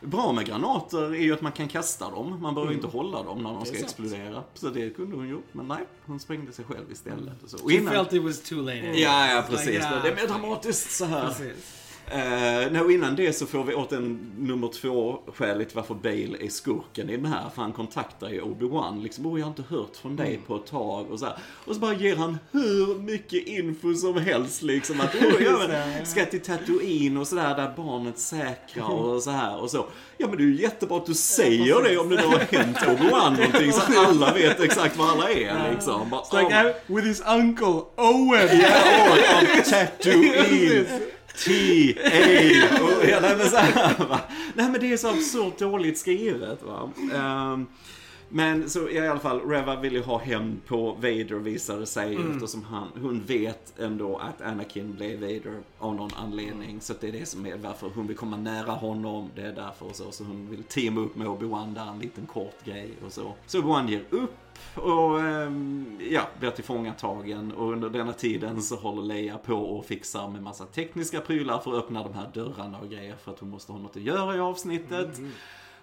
[0.00, 2.42] Bra med granater är ju att man kan kasta dem.
[2.42, 3.84] Man behöver inte hålla dem när de ska sant.
[3.84, 4.42] explodera.
[4.54, 5.46] Så det kunde hon gjort.
[5.52, 7.42] Men nej, hon sprängde sig själv istället.
[7.42, 7.56] Och så.
[7.64, 8.78] Och She innan, felt it was too late.
[8.78, 9.66] ja, ja, precis.
[9.66, 10.00] Like, ja.
[10.02, 11.26] Det är mer dramatiskt så här.
[11.28, 11.79] Precis.
[12.14, 16.48] Uh, no, innan det så får vi åt en nummer två skälet varför Bale är
[16.48, 17.44] skurken i den här.
[17.54, 20.42] För han kontaktar ju Obi-Wan liksom, oh jag har inte hört från dig Mm.
[20.46, 21.34] på ett tag och så här.
[21.64, 25.00] Och så bara ger han hur mycket info som helst liksom.
[25.00, 29.60] Att, oh, ja, men, ska till Tatooine och sådär där barnet säkra och så här
[29.60, 29.86] och så.
[30.18, 32.76] Ja men det är ju jättebra att du säger det om det nu har hänt
[32.78, 36.10] Obi-Wan någonting så att alla vet exakt var alla är liksom.
[36.10, 36.54] Bara, It's like,
[36.88, 38.60] oh, with his uncle Owen.
[38.60, 40.86] Ja, och om Tatooine.
[41.44, 42.84] T-A.
[42.84, 44.20] Och- ja, nej, men så här, va.
[44.54, 46.90] Nej men det är så absurt dåligt skrivet va.
[47.14, 47.66] Ehm,
[48.32, 52.64] men så i alla fall, Reva vill ju ha hem på Vader visade sig eftersom
[52.64, 56.80] han, hon vet ändå att Anakin blev Vader av någon anledning.
[56.80, 59.30] Så att det är det som är varför hon vill komma nära honom.
[59.34, 60.10] Det är därför och så.
[60.10, 63.34] Så hon vill teama upp med Obi-Wan där, en liten kort grej och så.
[63.46, 64.34] Så Obi-Wan ger upp
[64.74, 70.28] och ehm, ja, blir tillfångatagen och under denna tiden så håller Leia på och fixar
[70.28, 73.50] med massa tekniska prylar för att öppna de här dörrarna och grejer för att hon
[73.50, 75.18] måste ha något att göra i avsnittet.
[75.18, 75.32] Mm.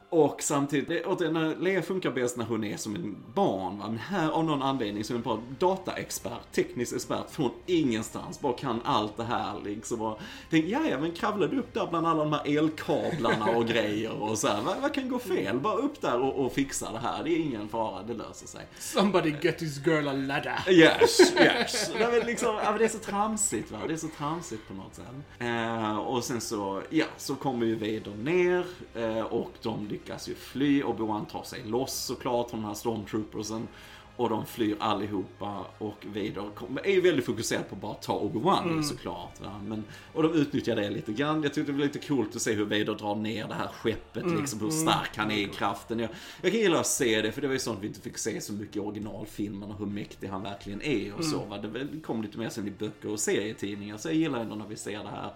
[0.09, 3.77] Och samtidigt, återigen, Leia funkar bäst när hon är som en barn.
[3.77, 3.87] Va?
[3.87, 8.39] Men här av någon anledning så är hon bara dataexpert, teknisk expert från ingenstans.
[8.39, 10.01] Bara kan allt det här liksom.
[10.01, 13.65] Och tänk, ja ja men kravla du upp där bland alla de här elkablarna och
[13.67, 14.61] grejer och så här.
[14.61, 15.59] Vad, vad kan gå fel?
[15.59, 17.23] Bara upp där och, och fixa det här.
[17.23, 18.61] Det är ingen fara, det löser sig.
[18.79, 20.59] Somebody get this girl a ladder.
[20.69, 21.91] Yes, yes.
[21.97, 23.77] Det är, liksom, men det är så tramsigt va.
[23.87, 25.05] Det är så tramsigt på något sätt.
[25.39, 30.35] Eh, och sen så, ja, så kommer ju Vader ner eh, och de lyckas ju
[30.35, 30.83] fly.
[30.83, 33.67] Obi-Wan tar sig loss såklart från de här stormtroopersen.
[34.17, 36.49] Och de flyr allihopa och Vader
[36.83, 39.41] är ju väldigt fokuserad på att bara ta Obi-Wan såklart.
[39.41, 39.61] Va?
[39.67, 41.43] Men, och de utnyttjar det lite grann.
[41.43, 44.25] Jag tyckte det var lite coolt att se hur Vader drar ner det här skeppet,
[44.39, 45.99] liksom hur stark han är i kraften.
[45.99, 46.09] Jag,
[46.41, 48.41] jag kan gilla att se det, för det var ju sånt vi inte fick se
[48.41, 51.45] så mycket i originalfilmerna, hur mäktig han verkligen är och så.
[51.45, 51.57] Va?
[51.57, 54.75] Det kom lite mer sen i böcker och serietidningar, så jag gillar ändå när vi
[54.75, 55.31] ser det här.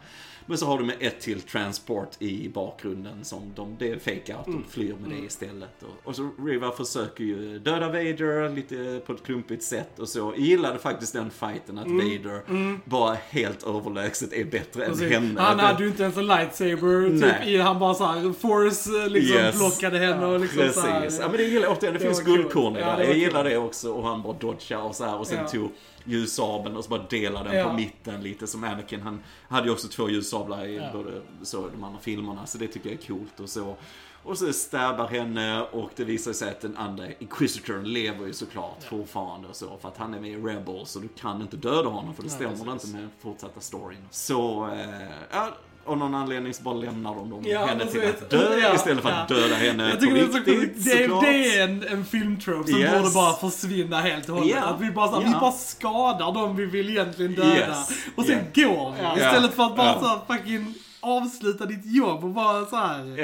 [0.46, 4.38] Men så har du med ett till transport i bakgrunden som de, det är fake
[4.38, 5.84] out, de flyr med det istället.
[5.84, 10.10] Och, och så Riva försöker ju döda Vader lite lite på ett klumpigt sätt och
[10.10, 10.20] så.
[10.20, 12.42] Jag gillade faktiskt den fighten att Vader
[12.90, 15.12] bara helt överlägset är bättre än Precis.
[15.14, 15.42] henne.
[15.42, 19.58] Han hade ju inte ens en lightsaber, typ, i, han bara såhär, force liksom Yes.
[19.60, 20.76] blockade henne och liksom Precis.
[20.82, 21.94] så här, ja, men det gillar jag återigen.
[21.94, 23.04] Det, Det finns guldkorn i Ja, det.
[23.06, 23.94] Jag gillar det också.
[23.94, 25.20] Och han bara dodgar och så här.
[25.20, 25.48] Och sen Ja.
[25.48, 25.72] tog
[26.06, 27.66] ljussabeln och så bara delade den Ja.
[27.70, 29.02] på mitten lite som Anakin.
[29.02, 29.20] Han
[29.50, 30.84] hade ju också två ljussablar i Ja.
[30.94, 31.12] både
[31.44, 32.46] så, de andra filmerna.
[32.46, 33.76] Så det tycker jag är coolt och så.
[34.24, 38.84] Och så stabbar henne och det visar sig att den andra Inquisitorn lever ju såklart
[38.90, 39.78] fortfarande och så.
[39.82, 42.30] För att han är med i Rebels så du kan inte döda honom för det
[42.30, 42.84] stämmer precis.
[42.90, 43.98] inte med fortsatta storyn.
[44.12, 45.48] Så, eh, ja.
[45.86, 49.04] Av någon anledning så bara lämnar de dem Ja, henne till att dö Ja, istället
[49.04, 49.36] för att ja.
[49.36, 50.86] döda henne Jag på tycker det är så riktigt sjukt.
[50.86, 51.22] Det, såklart.
[51.24, 52.94] det är en, en filmtrope som Yes.
[53.02, 54.52] borde bara försvinna helt och hållet.
[54.56, 54.62] Ja.
[54.64, 55.28] Att vi bara, så Ja.
[55.28, 57.56] vi bara skadar dem vi vill egentligen döda.
[57.58, 57.90] Yes.
[58.16, 58.68] Och sen Ja.
[58.68, 59.02] går vi.
[59.02, 59.16] Ja.
[59.18, 60.22] Istället för att bara Ja.
[60.28, 63.18] så fucking avsluta ditt jobb och bara så här.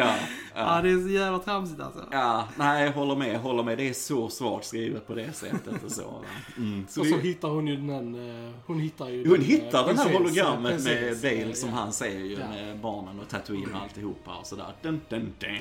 [0.58, 2.06] Ja, det är så jävla tramsigt alltså.
[2.12, 3.78] Ja, nej, jag håller med, håller med.
[3.78, 6.14] Det är så svagt skrivet på det sättet och så.
[6.58, 6.86] Mm.
[6.90, 9.80] Så Och så det, hittar hon ju den, eh, hon hittar ju hon den, hittar
[9.82, 10.92] eh, den här hologrammet precis.
[10.92, 11.76] med Bale Ja, som ja.
[11.76, 12.48] han säger ju Ja.
[12.48, 14.66] med barnen och Tatooine och alltihopa och sådär.
[14.82, 15.58] Dun, dun, dun.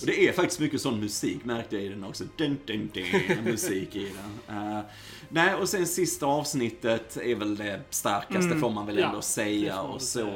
[0.00, 2.24] Och det är faktiskt mycket sån musik märkte jag i den också.
[2.36, 4.12] Dun, dun, dun, musik i
[4.48, 4.56] den.
[4.76, 4.80] Eh,
[5.28, 10.02] nej, och sen sista avsnittet är väl det starkaste får man väl ändå säga och
[10.02, 10.28] så.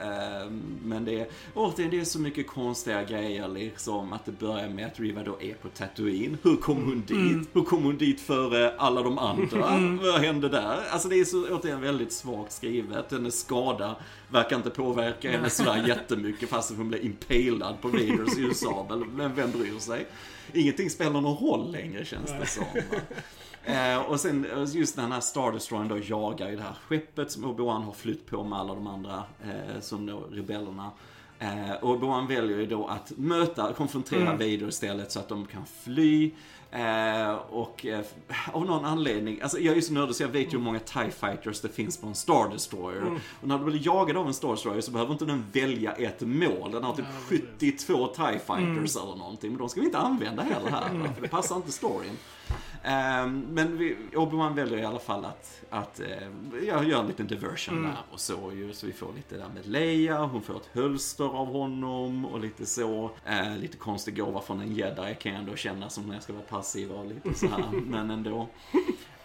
[0.00, 0.50] Eh,
[0.84, 2.46] men det är, återigen, det är så mycket
[2.90, 4.12] konstiga grejer liksom.
[4.12, 6.38] Att det börjar med att Riva då är på Tatooine.
[6.42, 7.48] Hur kom hon dit?
[7.52, 9.58] Hur kom hon dit före alla de andra?
[10.12, 10.78] Vad hände där?
[10.90, 13.12] Alltså det är så återigen väldigt svagt skrivet.
[13.12, 13.96] Hennes skada
[14.28, 19.04] verkar inte påverka henne sådär jättemycket fast hon blir impalad på Vaders ljussabel.
[19.04, 20.06] Men vem bryr sig?
[20.52, 22.64] Ingenting spelar någon roll längre känns det som.
[23.64, 27.30] Eh, och sen eh, just den här Star Destroyern då jagar i det här skeppet
[27.30, 30.90] som Obi-Wan har flytt på med alla de andra, eh, som då rebellerna.
[31.42, 34.32] Eh, och Obi-Wan väljer ju då att möta, konfrontera Mm.
[34.38, 36.30] Vader istället så att de kan fly.
[36.72, 38.00] Eh, och eh,
[38.52, 40.78] av någon anledning, alltså jag är ju så nördig så jag vet ju hur många
[40.78, 43.00] TIE Fighters det finns på en Star Destroyer.
[43.02, 43.18] Mm.
[43.40, 46.20] Och när du blir jagad av en Star Destroyer så behöver inte den välja ett
[46.20, 46.70] mål.
[46.72, 47.86] Den har typ Ja, precis.
[47.86, 49.08] 72 TIE Fighters Mm.
[49.08, 49.50] eller någonting.
[49.50, 51.08] Men de ska vi inte använda heller här, va?
[51.14, 52.16] för det passar inte storyn.
[52.82, 57.26] Ehm, men vi- Obi-Wan väljer i alla fall att, att uh, jag gör en liten
[57.26, 57.90] diversion Mm.
[57.90, 58.72] där och så ju.
[58.72, 62.66] Så vi får lite där med Leia, hon får ett hölster av honom och lite
[62.66, 63.10] så.
[63.26, 66.32] Eh, lite konstig gåva från en jedi kan jag ändå känna som när jag ska
[66.32, 68.48] vara passiv och lite så här, men ändå.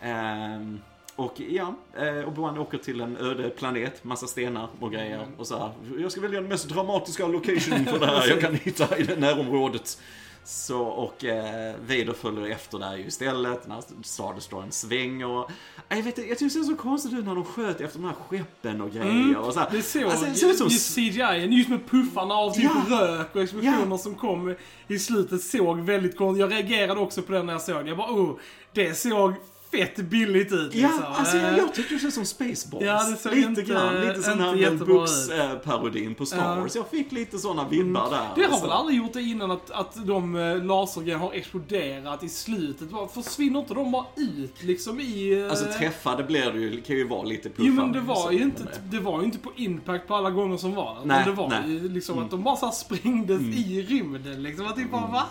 [0.01, 0.79] Ehm,
[1.15, 5.57] och ja, eh, Obi-Wan åker till en öde planet, massa stenar och grejer och så
[5.59, 5.71] här.
[5.99, 9.15] Jag ska välja den mest dramatiska location för det här jag kan hitta i det
[9.15, 10.01] närområdet.
[10.47, 15.45] Så, och eh, Vader följer efter där ju istället när Star Destroyern svänger.
[15.89, 18.05] Jag vet inte, jag tycker det ser så konstigt ut när de sköt efter de
[18.05, 19.05] här skeppen och grejer.
[19.11, 19.69] Mm, och så här.
[19.71, 20.67] Det såg, Alltså, det ut som...
[20.67, 22.97] just CGI, just med puffarna av typ Ja.
[22.99, 23.97] rök och explosioner Ja.
[23.97, 24.55] som kom
[24.87, 27.89] i slutet såg väldigt konstigt Jag reagerade också på den när jag såg det.
[27.89, 28.37] Jag bara oh,
[28.73, 29.33] det såg
[29.77, 31.03] fett billigt ut Ja, liksom.
[31.13, 32.85] alltså jag, Eh, jag tycker det ser ut som Spaceballs.
[32.85, 34.85] Ja, det såg lite inte- grann, lite den här.
[34.85, 36.55] Books-parodin på Star Ja.
[36.61, 36.75] Wars.
[36.75, 38.27] Jag fick lite sådana vibbar där.
[38.35, 38.61] Det har alltså.
[38.61, 42.89] väl aldrig gjort det innan att, att de eh, lasergrejerna har exploderat i slutet.
[42.89, 45.39] Bara, försvinner inte de bara ut liksom i...
[45.43, 47.63] eh, Alltså träffade blir det ju, kan ju vara lite puffar.
[47.63, 50.29] Jo men det var ju inte, det- det var ju inte på impact på alla
[50.31, 51.07] gånger som var det.
[51.07, 51.57] Nej, det var nej.
[51.59, 51.71] Mm.
[51.71, 54.67] ju liksom att de bara så sprängdes i rymden liksom.
[54.67, 55.23] Att det bara va?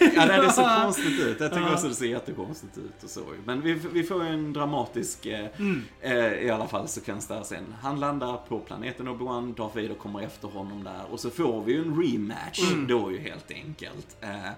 [0.00, 1.36] Ja, nej, det ser konstigt ut.
[1.40, 1.72] Jag tycker Ja.
[1.74, 3.20] också det ser jättekonstigt ut och så.
[3.44, 5.82] Men vi, vi får en dramatisk, eh, Mm.
[6.00, 7.74] eh, i alla fall, sekvens där sen.
[7.82, 11.00] Han landar på planeten Obi-Wan, Darth Vader kommer efter honom där.
[11.10, 12.86] Och så får vi ju en rematch Mm.
[12.86, 14.16] då ju helt enkelt.
[14.20, 14.50] Eh,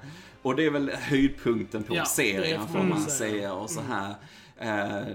[0.42, 3.54] och det är väl höjdpunkten på Ja, serien får man säga.
[3.54, 4.08] Och så här.
[4.10, 4.14] Eh,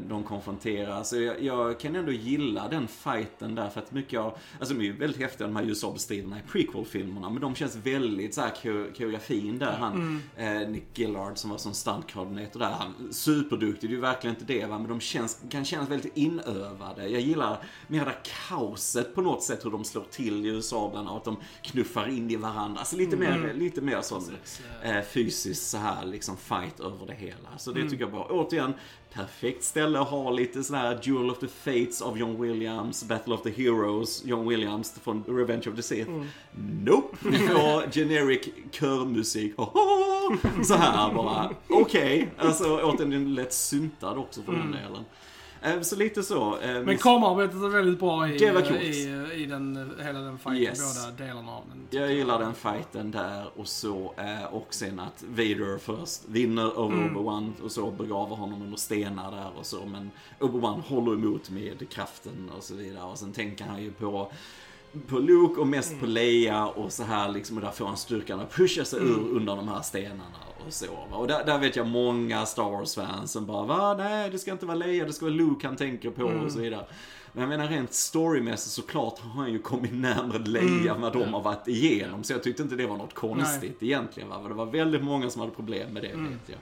[0.07, 1.03] de konfronterar.
[1.03, 4.79] Så jag, jag kan ändå gilla den fighten där för att mycket av, alltså de
[4.79, 8.49] är ju väldigt häftiga de här ljusabelstriderna i prequel-filmerna men de känns väldigt så här
[8.49, 9.71] kore- koreografin där.
[9.71, 14.35] Han, eh, Nick Gillard som var som stuntkoordinator där, han superduktig, det är ju verkligen
[14.35, 17.07] inte det va, men de känns, kan kännas väldigt inövade.
[17.07, 18.15] Jag gillar mer det
[18.49, 22.35] kaoset på något sätt hur de slår till ljussablarna och att de knuffar in i
[22.35, 22.79] varandra.
[22.79, 24.23] Alltså lite mer, lite mer sån
[24.83, 27.57] eh, fysiskt så här liksom fight över det hela.
[27.57, 27.91] Så det Mm.
[27.91, 28.73] tycker jag bara, återigen,
[29.13, 33.33] perfekt ställe att ha lite sån här Duel of the Fates av John Williams, Battle
[33.33, 36.09] of the Heroes, John Williams från Revenge of the Sith.
[36.09, 36.27] Mm.
[36.83, 37.17] Nope!
[37.29, 39.53] Vi får generic körmusik.
[40.63, 42.29] Så här bara, okej.
[42.37, 45.05] Alltså återigen, den lätt syntad också för den delen.
[45.63, 46.59] Eh, Så lite så.
[46.59, 51.03] eh, Men kamerarbetet är väldigt bra i, i, i den, hela den fighten, Yes.
[51.17, 51.99] båda delarna av den.
[52.01, 56.93] Jag gillar den fighten där och så eh, och sen att Vader först vinner över
[56.97, 57.17] Mm.
[57.17, 61.89] Obi-Wan och så begraver honom under stenar där och så men Obi-Wan håller emot med
[61.89, 64.31] kraften och så vidare och sen tänker han ju på
[65.07, 67.57] på Luke och mest på Leia och så här liksom.
[67.57, 69.11] Och där får han styrkan att pusha sig Mm.
[69.13, 70.23] ur under de här stenarna
[70.67, 70.85] och så.
[71.11, 71.17] va.
[71.17, 74.65] Och där, där vet jag många Star Wars-fans som bara va, nej det ska inte
[74.65, 76.45] vara Leia, det ska vara Luke han tänker på Mm.
[76.45, 76.85] och så vidare.
[77.33, 81.33] Men jag menar rent storymässigt såklart har han ju kommit närmare Leia än vad de
[81.33, 82.23] har varit igenom.
[82.23, 84.29] Så jag tyckte inte det var något konstigt egentligen.
[84.29, 84.47] Va?
[84.47, 86.57] Det var väldigt många som hade problem med det vet jag.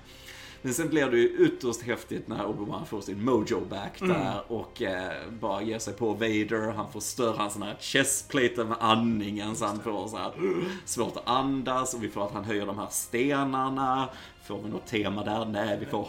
[0.61, 4.81] Men sen blir det ju ytterst häftigt när Obi-Wan får sin mojo back där och
[4.81, 6.71] eh, bara ger sig på Vader.
[6.71, 10.31] Han förstör hans sån här chestplate med andningen så han får så här
[10.85, 14.09] svårt att andas och vi får att han höjer de här stenarna.
[14.43, 15.45] Får vi något tema där?
[15.45, 16.03] Nej, vi får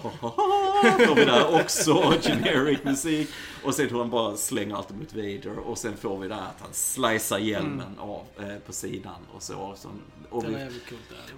[1.07, 2.14] får vi där också.
[2.22, 3.28] Generic musik.
[3.64, 5.59] Och sen hur han bara slänger allt mot Vader.
[5.59, 9.74] Och sen får vi där att han slicear hjälmen av eh, på sidan och så.
[9.76, 9.90] Som,
[10.30, 10.68] och Det vi,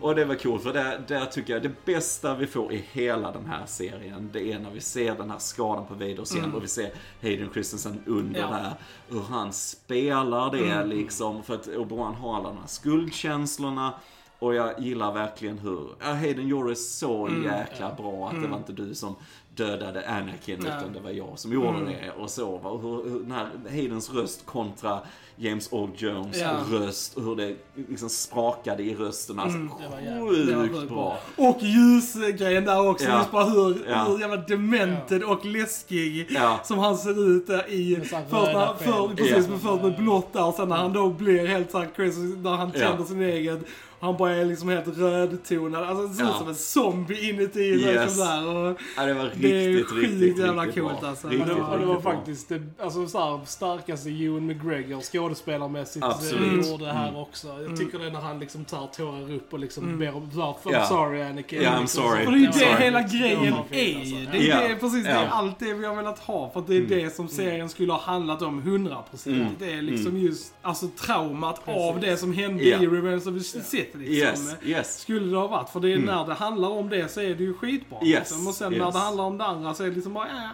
[0.00, 3.32] och det var coolt för där, där tycker jag det bästa vi får i hela
[3.32, 6.54] den här serien det är när vi ser den här skadan på Vaders mm.
[6.54, 6.90] och vi ser
[7.22, 8.46] Hayden Christensen under Ja.
[8.46, 8.72] där.
[9.08, 11.42] Hur han spelar det liksom.
[11.42, 13.94] För att Obi-Wan har alla de här skuldkänslorna.
[14.38, 18.56] Och jag gillar verkligen hur, ja, Hayden gjorde det så jäkla bra att det var
[18.56, 19.16] inte du som
[19.54, 20.72] dödade Anakin Nej.
[20.78, 22.10] utan det var jag som gjorde det.
[22.22, 22.70] Och så, va.
[22.70, 24.98] och hur, hur den här Haydens röst kontra
[25.36, 26.50] James Earl Jones Ja.
[26.70, 27.56] röst och hur det
[27.88, 29.38] liksom sprakade i rösten.
[29.38, 31.18] Alltså det var jävligt- Det var sjukt sjukt bra.
[31.36, 33.18] Och ljusgrejen där också, Ja.
[33.18, 34.04] just bara hur, Ja.
[34.04, 36.60] hur jävla demented och läskig Ja.
[36.64, 37.96] som han ser ut där i...
[37.98, 39.50] Med Först, för, precis, Ja.
[39.50, 42.50] men först med blått där och sen när han då blir helt såhär crazy, när
[42.56, 42.80] han Ja.
[42.80, 43.64] känner sin egen...
[44.02, 46.38] Han bara är liksom helt rödtonad, alltså det ser ut Ja.
[46.38, 47.84] som en zombie inuti Yes.
[48.04, 48.48] liksom där.
[48.48, 51.08] Och Ja, det var riktigt, det är riktigt, sjukt riktigt, jävla riktigt coolt bra.
[51.08, 51.28] alltså.
[51.28, 56.04] Riktigt, Och det, var- det var faktiskt det alltså, så här, starkaste Ewan McGregor skådespelarmässigt
[56.04, 56.64] Absolut.
[56.66, 57.48] eh, gjorde det här också.
[57.68, 60.54] Jag tycker det är när han liksom tar tårar upp och liksom ber om I'm
[60.72, 60.86] Ja.
[60.86, 61.62] sorry Anakin.
[61.62, 62.26] Ja, I'm sorry.
[62.26, 62.84] Och det är ju det sorry.
[62.84, 64.16] hela Det grejen var fint, alltså.
[64.16, 64.28] är.
[64.32, 64.68] Det är, Ja.
[64.68, 66.50] det, precis det är allt det vi har velat ha.
[66.52, 69.26] För att det är det som serien skulle ha handlat om 100%.
[69.36, 69.46] Mm.
[69.58, 73.91] Det är liksom just alltså traumat av det som hände i Revenge of the Sith.
[73.94, 74.14] Liksom.
[74.14, 75.00] Yes, yes.
[75.00, 75.70] Skulle det ha varit.
[75.70, 77.98] För det är när det handlar om det så är det ju skitbra.
[78.04, 78.46] Yes, Liksom.
[78.46, 78.94] Och sen när yes.
[78.94, 80.48] det handlar om det andra så är det liksom bara äh.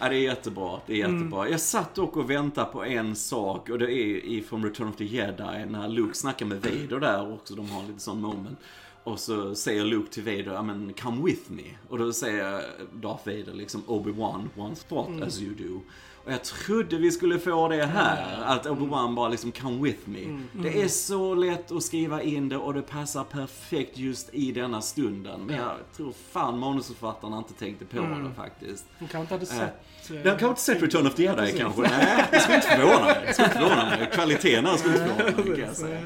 [0.00, 0.80] Ja, det är jättebra.
[0.86, 1.16] Det är Mm.
[1.18, 1.48] jättebra.
[1.48, 4.96] Jag satt dock och väntade på en sak och det är i från Return of
[4.96, 7.54] the Jedi när Luke snackar med Vader där också.
[7.54, 8.58] De har en liten sån moment.
[9.04, 11.62] Och så säger Luke till Vader, ja men come with me.
[11.88, 15.22] Och då säger Darth Vader liksom Obi-Wan once thought Mm.
[15.22, 15.80] as you do.
[16.24, 18.42] Och jag trodde vi skulle få det här.
[18.44, 20.22] Att Obi-Wan bara liksom come with me.
[20.24, 20.48] Mm.
[20.52, 24.80] Det är så lätt att skriva in det och det passar perfekt just i denna
[24.80, 25.40] stunden.
[25.46, 28.24] Men jag tror fan manusförfattarna inte tänkte på Mm.
[28.24, 28.84] det faktiskt.
[28.98, 30.10] De kanske inte hade sett...
[30.10, 31.82] eh, Den kanske inte sett Return of the Jedi kanske.
[31.82, 33.24] Nej, det skulle inte förvåna mig.
[33.26, 34.10] Det skulle inte förvåna mig.
[34.12, 36.00] Kvaliteten här skulle inte förvåna mig kan jag säga.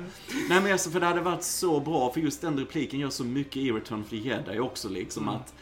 [0.49, 3.25] Nej men alltså för det hade varit så bra, för just den repliken gör så
[3.25, 5.55] mycket i Return of the Jedi också liksom att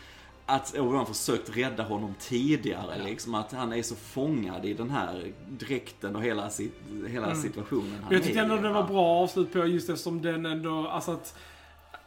[0.46, 5.32] att Obi-Wan försökt rädda honom tidigare, liksom att han är så fångad i den här
[5.48, 6.74] dräkten och hela, sit,
[7.08, 8.88] hela situationen han jag tyckte ändå det var va?
[8.88, 11.34] bra avslut på just eftersom den ändå, alltså att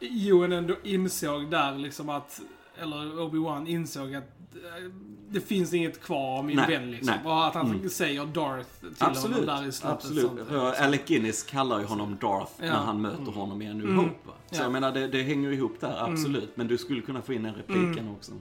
[0.02, 2.42] Ewan ändå insåg där liksom att,
[2.82, 4.24] eller Obi-Wan insåg att
[4.56, 4.92] eh,
[5.30, 7.14] det finns inget kvar av min Nej, vän liksom.
[7.24, 7.32] nej.
[7.34, 7.90] Och att han Mm.
[7.90, 9.92] säger Darth till Absolut, honom där i slutet.
[9.96, 10.26] absolut.
[10.26, 10.48] sånt.
[10.48, 12.66] För Alec Guinness kallar ju honom Darth Ja.
[12.66, 13.98] när han möter honom i A New Mm.
[13.98, 14.30] Hope.
[14.52, 14.62] Så Ja.
[14.64, 16.50] jag menar, det, det hänger ihop där, absolut.
[16.56, 18.32] Men du skulle kunna få in den repliken också.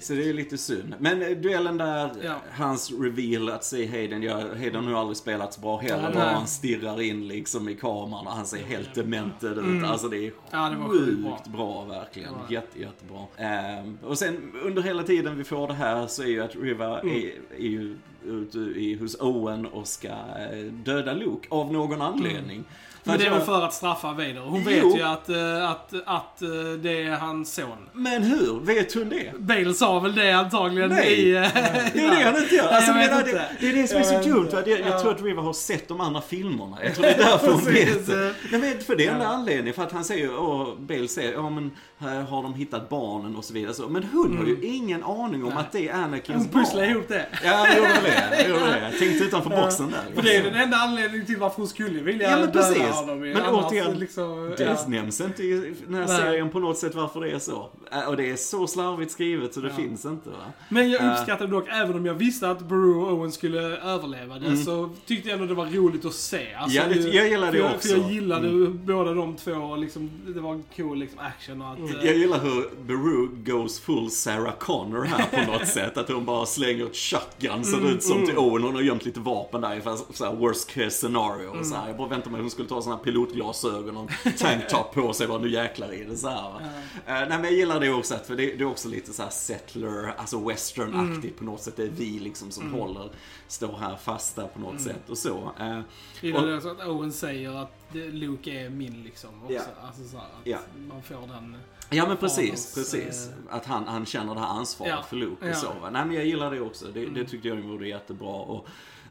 [0.00, 0.94] Så det är lite synd.
[0.98, 2.34] Men eh, duellen där, Ja.
[2.52, 6.10] hans reveal att se Hayden, ja, Hayden har ju aldrig spelat så bra heller.
[6.14, 6.34] Nej.
[6.34, 9.84] han stirrar in liksom i kameran och han ser helt demented ut.
[9.84, 10.34] Alltså det är Mm.
[10.50, 11.40] Ja, det sjukt bra.
[11.46, 11.84] bra.
[11.84, 12.32] verkligen.
[12.48, 12.54] Det.
[12.54, 13.20] Jätte, jättebra.
[13.36, 17.00] Ehm, och sen under hela tiden vi får det här så är ju att Riva
[17.00, 17.14] Mm.
[17.16, 22.64] är, är ju ute i, hos Owen och ska eh, döda Luke av någon anledning.
[23.04, 24.40] Men det är väl jag- för att straffa Vader.
[24.40, 24.70] Hon Jo.
[24.88, 26.48] vet ju att, eh, att, att eh,
[26.82, 27.88] det är hans son.
[27.92, 28.60] Men hur?
[28.60, 29.32] Vet hon det?
[29.38, 31.12] Bale sa väl det antagligen Nej.
[31.12, 31.36] i...
[31.36, 31.48] eh, Det
[32.00, 32.64] är det han inte gör.
[32.64, 33.32] Nej, Alltså, jag inte.
[33.32, 34.48] det, det är det som är Jag så dumt.
[34.52, 35.00] Jag, jag Ja.
[35.00, 36.76] tror att River har sett de andra filmerna.
[36.84, 38.08] Jag tror det är därför hon vet.
[38.50, 39.74] Nej, men för det är enda anledningen.
[39.74, 41.70] För att han säger, och Bale säger, ja men
[42.02, 43.74] här har de hittat barnen och så vidare.
[43.74, 45.58] Så, men hon har ju ingen aning om Nej.
[45.58, 46.48] att det är Anakins Mm.
[46.52, 46.90] Hon pusslar barn.
[46.90, 47.26] ihop det.
[47.44, 48.48] Ja, jag gjorde det.
[48.48, 48.80] Gjorde det.
[48.90, 50.14] Jag tänkte utanför boxen där.
[50.14, 52.82] För det är den enda anledningen till varför hon skulle vilja Ja, men döda precis.
[52.94, 53.24] honom.
[53.24, 53.34] ju.
[53.34, 54.76] Men Annars återigen, liksom, Det ja.
[54.88, 56.16] nämns inte i den här Nej.
[56.18, 57.68] serien på något sätt varför det är så.
[57.92, 59.74] Äh, Och det är så slarvigt skrivet så det Ja.
[59.74, 60.36] finns inte va.
[60.68, 61.12] Men jag Eh.
[61.12, 65.28] uppskattade dock, även om jag visste att Beru och Owen skulle överleva det, så tyckte
[65.28, 66.54] jag ändå det var roligt att se.
[66.54, 66.96] Alltså, Mm.
[66.96, 67.88] Ja, det- jag gillar det också.
[67.88, 68.00] Mm.
[68.02, 71.78] För jag gillade båda de två, liksom, det var en cool liksom, action och att...
[72.02, 75.96] Jag gillar hur Beru goes full Sarah Connor här på något sätt.
[75.96, 78.62] Att hon bara slänger ett shotgun så det ut som till Owen.
[78.62, 81.48] Hon har gömt lite vapen där ifall så här worst case scenario.
[81.48, 81.88] Och så här.
[81.88, 85.26] Jag bara väntade mig att hon skulle ta såna här pilotglasögon och tanktop på sig.
[85.28, 86.60] Bara nu jäklar i det så här, va?
[87.06, 90.14] Eh, nej men jag gillar det också, för det, det är också lite så settler,
[90.16, 91.76] alltså western-aktigt på något sätt.
[91.76, 93.10] Det är vi liksom som håller,
[93.48, 95.52] står här fasta på något sätt och så.
[95.60, 95.80] Eh,
[96.20, 99.30] Gillar det så att Owen säger att Luke är min liksom.
[99.42, 99.54] Också.
[99.54, 99.60] Ja.
[99.86, 100.58] Alltså så här, att Ja.
[100.88, 101.56] man får den...
[101.92, 103.28] Ja men precis, precis.
[103.28, 105.54] eh, Att han, han känner det här ansvaret Ja, för Luke och ja.
[105.54, 105.72] så.
[105.92, 106.86] Nej men jag gillar det också.
[106.94, 108.28] Det, det tyckte jag gjorde jättebra.
[108.34, 108.66] Och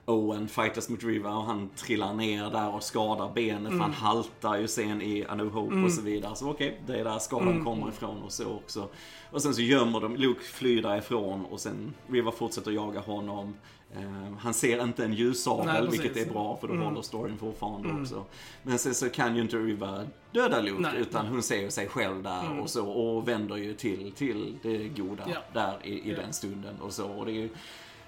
[0.06, 4.58] Owen fightas mot Riva och han trillar ner där och skadar benet för han haltar
[4.58, 6.36] ju sen i A New Hope och så vidare.
[6.36, 8.88] Så okej, det är där skadan kommer ifrån och så också.
[9.32, 13.54] Och sen så gömmer de, Luke flyr därifrån och sen Riva fortsätter jaga honom.
[13.96, 18.02] Eh, han ser inte en Nej, ljussabel, vilket är bra för då håller storyn fortfarande
[18.02, 18.26] också.
[18.64, 21.88] Men sen så kan ju inte Riva döda Luke, Nej, utan hon ser ju sig
[21.88, 25.38] själv där och så och vänder ju till, till det goda Ja.
[25.54, 26.18] där i, i Ja.
[26.18, 27.08] den stunden och så.
[27.08, 27.50] Och det är ju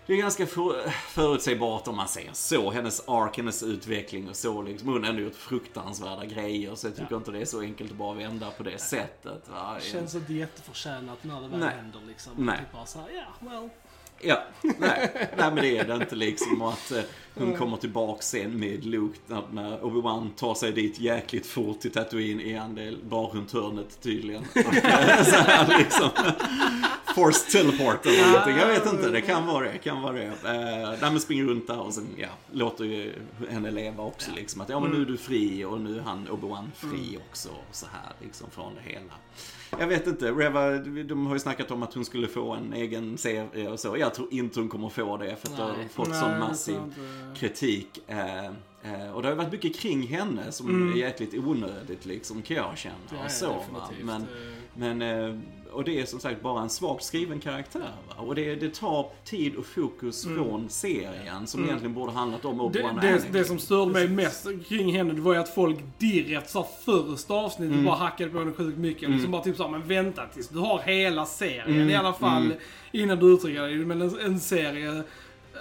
[0.05, 2.71] det är ganska för, förutsägbart om man säger så.
[2.71, 4.61] Hennes ark, hennes utveckling och så.
[4.61, 4.89] Liksom.
[4.89, 6.75] Hon har ändå gjort fruktansvärda grejer.
[6.75, 9.49] Så jag tycker inte det är så enkelt att bara vända på det sättet.
[9.49, 9.77] Va?
[9.81, 11.75] Känns inte jätteförtjänat när det väl Nej.
[11.75, 12.31] händer liksom.
[12.37, 12.57] Nej.
[12.57, 13.69] Typ bara såhär, ja, well.
[14.19, 16.61] Ja, nej, nej men det är det inte liksom.
[16.61, 17.01] Och att eh,
[17.35, 21.91] hon kommer tillbaka sen med Luke när, när Obi-Wan tar sig dit jäkligt fort till
[21.91, 22.75] Tatooine igen.
[22.75, 24.43] Det är bara runt hörnet tydligen.
[24.55, 26.09] Och, eh, så här liksom.
[27.15, 28.57] Forced teleport eller någonting.
[28.57, 29.77] Jag vet inte, det kan vara det.
[29.77, 30.25] Kan vara det.
[30.25, 33.13] Eh, nej men springer runt där och sen ja, låter ju
[33.49, 34.61] henne leva också liksom.
[34.61, 37.49] Att ja men nu är du fri och nu är han Obi-Wan fri också.
[37.49, 39.13] Och så här liksom från det hela.
[39.79, 40.71] Jag vet inte, Reva,
[41.03, 43.97] de har ju snackat om att hon skulle få en egen serie och så.
[43.97, 46.79] Jag tror inte hon kommer få det för att det har fått Nej, sån massiv
[47.35, 47.99] kritik.
[48.07, 52.41] Eh, eh, och det har ju varit mycket kring henne som är jäkligt onödigt liksom,
[52.41, 52.95] kan jag känna.
[53.23, 53.63] Ja, så.
[54.01, 54.25] Men,
[54.73, 55.39] men, eh,
[55.73, 57.91] och det är som sagt bara en svagt skriven karaktär.
[58.09, 58.15] Va?
[58.17, 62.63] Och det, det tar tid och fokus från serien som egentligen borde handlat om Det,
[62.63, 63.33] Obi-Wan det, Anakin.
[63.33, 67.33] det som störde mig mest kring henne, det var ju att folk direkt sa första
[67.33, 67.85] avsnittet Mm.
[67.85, 69.09] bara hackade på henne sjukt mycket.
[69.09, 72.53] Liksom bara typ såhär, men vänta tills du har hela serien i alla fall.
[72.91, 73.75] Innan du uttrycker dig.
[73.75, 75.03] Men en, en serie,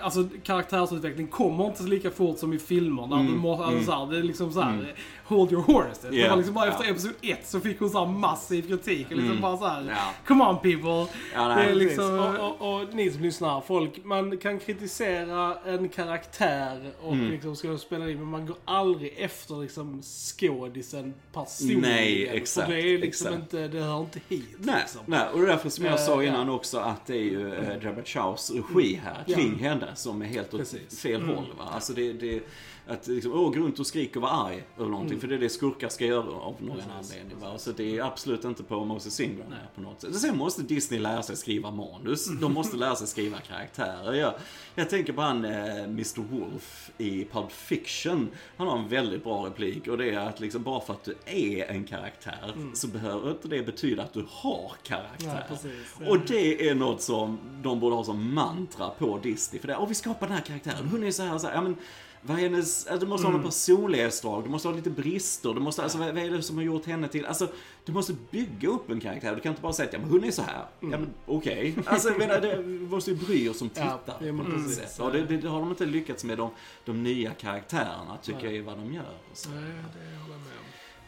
[0.03, 3.07] alltså karaktärsutveckling kommer inte lika fort som i filmer.
[3.07, 4.95] Där du må, alltså, såhär, det är liksom såhär,
[5.37, 6.09] hold your horse.
[6.11, 6.73] Det Yeah, var liksom bara ja.
[6.73, 9.07] efter episod 1 så fick hon såhär massiv kritik.
[9.11, 10.13] Och liksom bara såhär, Ja.
[10.27, 11.07] come on people.
[11.35, 12.19] Ja, nej, det är liksom...
[12.19, 17.31] Och, och, och ni som lyssnar, folk, man kan kritisera en karaktär och Mm.
[17.31, 21.81] liksom ska spela in, men man går aldrig efter liksom skådisen personligen.
[21.81, 23.43] Nej, exakt, För det är liksom exakt.
[23.43, 25.01] inte, det hör inte hit Nej, liksom.
[25.07, 26.29] nej, och det är därför som jag Eh, sa ja.
[26.29, 29.35] innan också att det är ju eh, Jabba Chows regi här Ja.
[29.37, 31.01] kring henne som är helt åt Precis.
[31.01, 31.47] fel håll.
[31.59, 31.65] Va?
[31.75, 32.41] Alltså det, det,
[32.87, 35.21] att liksom, åh, gå runt och skrika och vara arg eller någonting.
[35.21, 37.39] För det är det skurkar ska göra av någon anledning.
[37.41, 37.59] Va?
[37.59, 40.15] Så det är absolut inte på Moses Ingram här på något sätt.
[40.15, 42.27] Sen måste Disney lära sig skriva manus.
[42.41, 44.15] De måste lära sig skriva karaktärer.
[44.15, 44.35] Jag,
[44.75, 48.29] jag tänker på han eh, Mr Wolf i Pulp Fiction.
[48.57, 51.15] Han har en väldigt bra replik och det är att liksom bara för att du
[51.27, 55.47] är en karaktär så behöver inte det betyda att du har karaktär.
[55.49, 56.09] Ja, precis.
[56.09, 59.61] Och det är något som de borde ha som mantra på Disney.
[59.61, 61.61] För det, och vi skapar den här karaktären, hon är så här, så här ja
[61.61, 61.77] men
[62.25, 65.83] vad hennes, alltså, du måste ha någon personlighetsdrag, du måste ha lite brister, du måste,
[65.83, 67.49] alltså vad, vad är det som har gjort henne till, alltså
[67.85, 70.25] du måste bygga upp en karaktär, du kan inte bara säga att ja, men hon
[70.25, 70.65] är så här.
[70.81, 71.75] Ja men okej.
[71.87, 74.27] Alltså jag menar, det, vi måste ju bry oss som Ja, tittar.
[74.27, 74.77] ja, precis.
[74.77, 75.01] sätt.
[75.01, 76.51] Och det, det, det har de inte lyckats med de,
[76.85, 79.15] de nya karaktärerna, tycker jag är vad de gör.
[79.31, 79.51] Och så.
[79.51, 80.52] Nej, det håller jag med.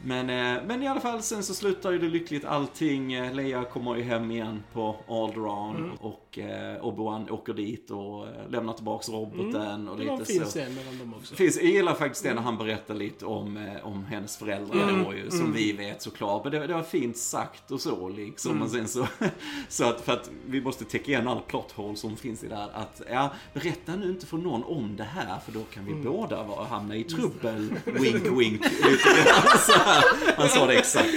[0.07, 3.13] Men, eh, men i alla fall, sen så slutar ju det lyckligt allting.
[3.13, 5.91] Eh, Leia kommer ju hem igen på Alderaan Mm.
[6.01, 10.33] och eh, Obi-Wan åker dit och eh, lämnar tillbaks roboten och Det var en lite
[10.33, 10.51] fin så.
[10.51, 11.35] scen mellan dem också.
[11.35, 15.31] Finns, jag gillar faktiskt det när han berättar lite om, om hennes föräldrar då ju,
[15.31, 16.45] som vi vet såklart.
[16.45, 18.63] Men det, det var fint sagt och så liksom.
[18.63, 19.07] Och sen så,
[19.69, 22.71] så att, för att vi måste täcka igen alla plot som finns i det här.
[22.75, 26.43] Att, ja, berätta nu inte för någon om det här för då kan vi båda
[26.43, 27.75] vara, hamna i trubbel.
[27.85, 28.61] wink wink.
[28.63, 29.94] Lite grann så här.
[30.37, 31.09] Han sa det exakt.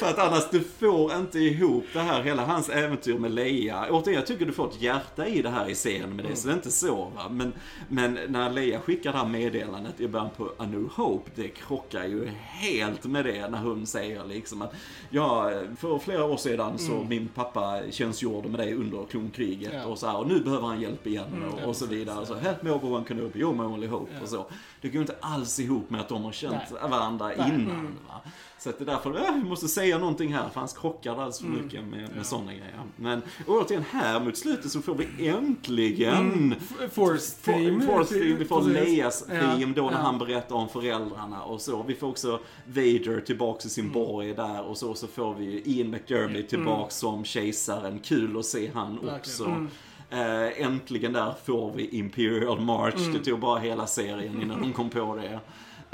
[0.00, 3.86] För att annars, du får inte ihop det här, hela hans äventyr med Leia.
[3.90, 6.46] Återigen, jag tycker du får ett hjärta i det här i serien med det, så
[6.48, 7.28] det är inte så va.
[7.30, 7.52] Men,
[7.88, 12.04] men när Leia skickar det här meddelandet i början på A New Hope, det krockar
[12.04, 14.74] ju helt med det när hon säger liksom att
[15.10, 19.84] ja, för flera år sedan så min pappa tjänstgjorde med dig under klonkriget Ja.
[19.84, 22.26] och så här, och nu behöver han hjälp igen och, och så vidare.
[22.26, 24.46] Så, Help me Obi-Wan Kenobi, you're my only hope och så.
[24.84, 26.90] Det går ju inte alls ihop med att de har känt Nej.
[26.90, 27.98] varandra innan.
[28.08, 28.20] Va?
[28.58, 31.38] Så att det är därför, äh, vi måste säga någonting här, för han krockar alldeles
[31.38, 32.80] för mycket med, med sådana grejer.
[32.96, 36.54] Men återigen, här mot slutet så får vi äntligen
[36.92, 37.80] Force Team.
[37.80, 38.62] Force Theme, vi får.
[38.62, 39.98] Leias Ja, theme då när ja.
[39.98, 41.82] han berättar om föräldrarna och så.
[41.82, 45.90] Vi får också Vader tillbaks i sin borg där och så, så får vi Ian
[45.90, 47.98] McDermott tillbaks som kejsaren.
[47.98, 49.44] Kul att se han också.
[49.44, 49.70] Verkligen.
[50.10, 53.00] Eh, äntligen där får vi Imperial March.
[53.00, 53.12] Mm.
[53.12, 55.40] Det tog bara hela serien innan de kom på det.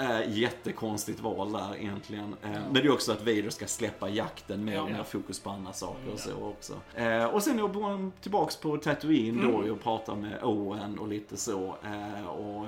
[0.00, 2.36] Eh, jättekonstigt val där egentligen.
[2.42, 4.86] Eh, Men det är också att Vader ska släppa jakten med Ja.
[4.86, 6.74] mer fokus på andra saker och så också.
[6.94, 9.70] Eh, och sen Obi-Wan tillbaks på Tatooine då Mm.
[9.72, 11.76] och pratar med Owen och lite så.
[11.84, 12.66] Eh, och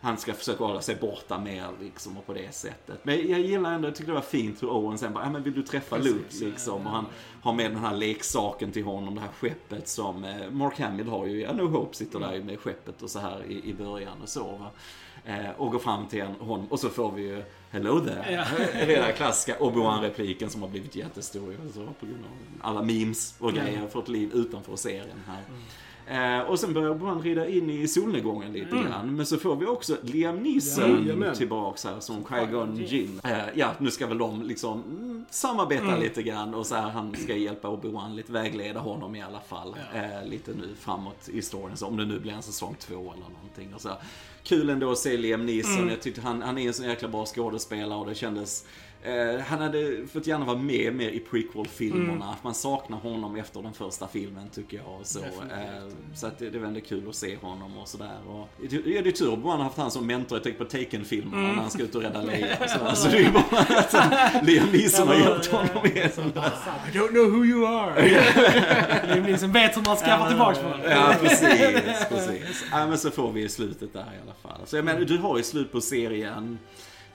[0.00, 3.04] han ska försöka hålla sig borta mer liksom och på det sättet.
[3.04, 5.42] Men jag gillar ändå, jag tycker det var fint hur Owen sen bara, ja men
[5.42, 6.80] vill du träffa Precis, Luke liksom?
[6.82, 7.06] ja, Och han
[7.42, 11.40] har med den här leksaken till honom, det här skeppet som Mark Hamill har ju,
[11.40, 14.28] ja, No Hope sitter där ju med skeppet och så här i, i början och
[14.28, 14.70] så va.
[15.24, 18.32] Eh, och går fram till honom och så får vi ju Hello there.
[18.32, 18.44] Ja.
[18.72, 22.82] Det är den klassiska Obi-Wan-repliken som har blivit jättestor ju, så på grund av alla
[22.82, 25.42] memes och grejer, fått liv utanför serien här.
[26.06, 29.16] Eh, och sen börjar Obi-Wan rida in i solnedgången lite grann.
[29.16, 31.34] Men så får vi också Liam Neeson Jajamän.
[31.34, 33.20] tillbaks här som Qui-Gon Jinn.
[33.24, 37.16] Eh, ja, nu ska väl de liksom mm, samarbeta lite grann och så här, han
[37.16, 39.76] ska hjälpa Obi-Wan lite, vägleda honom i alla fall.
[39.94, 43.34] Eh, lite nu framåt i storyn, så om det nu blir en säsong två eller
[43.34, 43.74] någonting.
[43.74, 43.90] Och så.
[44.44, 45.88] Kul ändå att se Liam Neeson.
[45.88, 48.64] Jag tyckte han, han är en så jäkla bra skådespelare och det kändes
[49.04, 52.36] Eh, han hade fått gärna vara med mer i prequel-filmerna.
[52.42, 55.00] Man saknar honom efter den första filmen tycker jag.
[55.00, 55.24] Och så eh,
[56.14, 58.18] så att det, det var ändå kul att se honom och sådär.
[58.28, 61.48] Och, det är tur att han har haft han som mentor, jag tänker på Taken-filmerna
[61.48, 62.56] när han ska ut och rädda Leia.
[62.62, 62.94] och sådär.
[62.94, 65.96] Så det är ju bara att Liam Neeson har hjälpt honom med.
[65.96, 68.02] I don't know who you are.
[69.14, 70.90] Liam Neeson vet hur man skaffar tillbaks på det.
[70.90, 72.08] Ja, precis.
[72.08, 72.64] precis.
[72.70, 74.66] Ja, men så får vi slutet där i alla fall.
[74.66, 76.58] Så jag menar, du har ju slut på serien.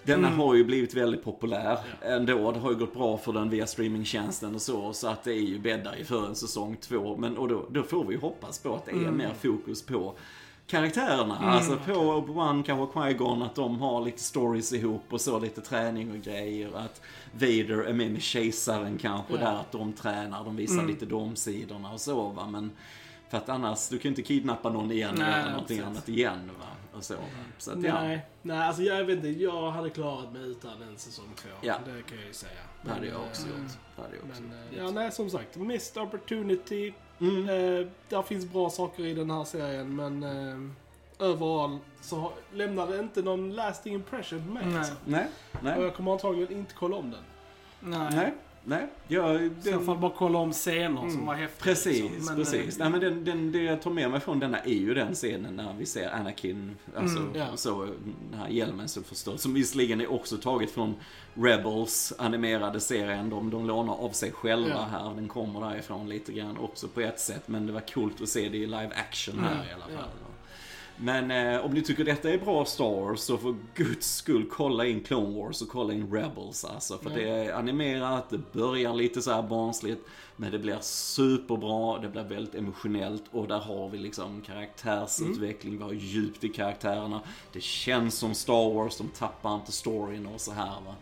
[0.08, 2.52] Denna har ju blivit väldigt populär ändå.
[2.52, 4.94] Det har ju gått bra för den via streamingtjänsten och så.
[4.94, 7.18] Så att det är ju bäddar ju för en säsong två.
[7.18, 10.14] Men och då, då får vi ju hoppas på att det är mer fokus på
[10.68, 11.38] karaktärerna.
[11.38, 16.12] Alltså på Obi-Wan, kanske Qui-Gon, att de har lite stories ihop och så, lite träning
[16.12, 16.70] och grejer.
[16.78, 17.02] Att
[17.34, 19.40] Vader är med med kejsaren kanske Ja.
[19.40, 22.48] där, att de tränar, de visar lite de sidorna och så va.
[22.48, 22.72] Men
[23.30, 25.84] för att annars, du kan ju inte kidnappa någon igen Nej, göra någonting precis.
[25.92, 26.66] annat igen va.
[26.98, 27.16] Och så.
[27.58, 29.28] så att, ja, Nej, nej, alltså jag vet inte.
[29.44, 31.50] Jag hade klarat mig utan en säsong två.
[31.62, 31.76] Ja.
[31.86, 32.52] Det kan jag ju säga.
[32.84, 33.72] det hade jag också eh, gjort.
[33.96, 34.72] Det hade jag också Men, gjort.
[34.74, 35.56] eh, ja, nej, som sagt.
[35.56, 36.94] Missed opportunity.
[37.20, 37.50] Mm.
[37.50, 43.00] Eh, där finns bra saker i den här serien, men eh, överall så lämnar det
[43.00, 44.66] inte någon lasting impression på mig.
[44.66, 44.78] Nej.
[44.78, 44.94] Alltså.
[45.06, 47.24] Nej, Och nej, jag kommer antagligen inte kolla om den.
[47.80, 48.10] Nej.
[48.16, 48.34] nej,
[48.68, 48.88] nej.
[49.08, 51.64] Jag, I så den, fall bara kolla om scener som var häftiga.
[51.64, 52.26] Precis, liksom.
[52.26, 52.80] Men, precis.
[52.80, 55.14] eh, Nej, men den, den, det jag tar med mig från denna är ju den
[55.14, 57.46] scenen när vi ser Anakin, alltså Mm, ja.
[57.56, 57.86] så,
[58.32, 59.38] den här hjälmen som förstör.
[59.38, 60.96] Som visserligen är också taget från
[61.34, 63.30] Rebels animerade serien.
[63.30, 64.88] De, de lånar av sig själva Ja.
[64.92, 65.14] här.
[65.16, 67.44] Den kommer därifrån lite grann också på ett sätt.
[67.48, 70.10] Men det var coolt att se det i live action här i alla fall.
[71.00, 74.86] Men eh, om ni tycker detta är bra Star Wars så för guds skull kolla
[74.86, 76.98] in Clone Wars och kolla in Rebels alltså.
[76.98, 77.16] För Ja.
[77.16, 80.02] det är animerat, det börjar lite så här barnsligt.
[80.40, 85.84] Men det blir superbra, det blir väldigt emotionellt och där har vi liksom karaktärsutveckling, vi
[85.84, 87.22] har djupt i karaktärerna.
[87.54, 90.96] Det känns som Star Wars, de tappar inte storyn och så här va.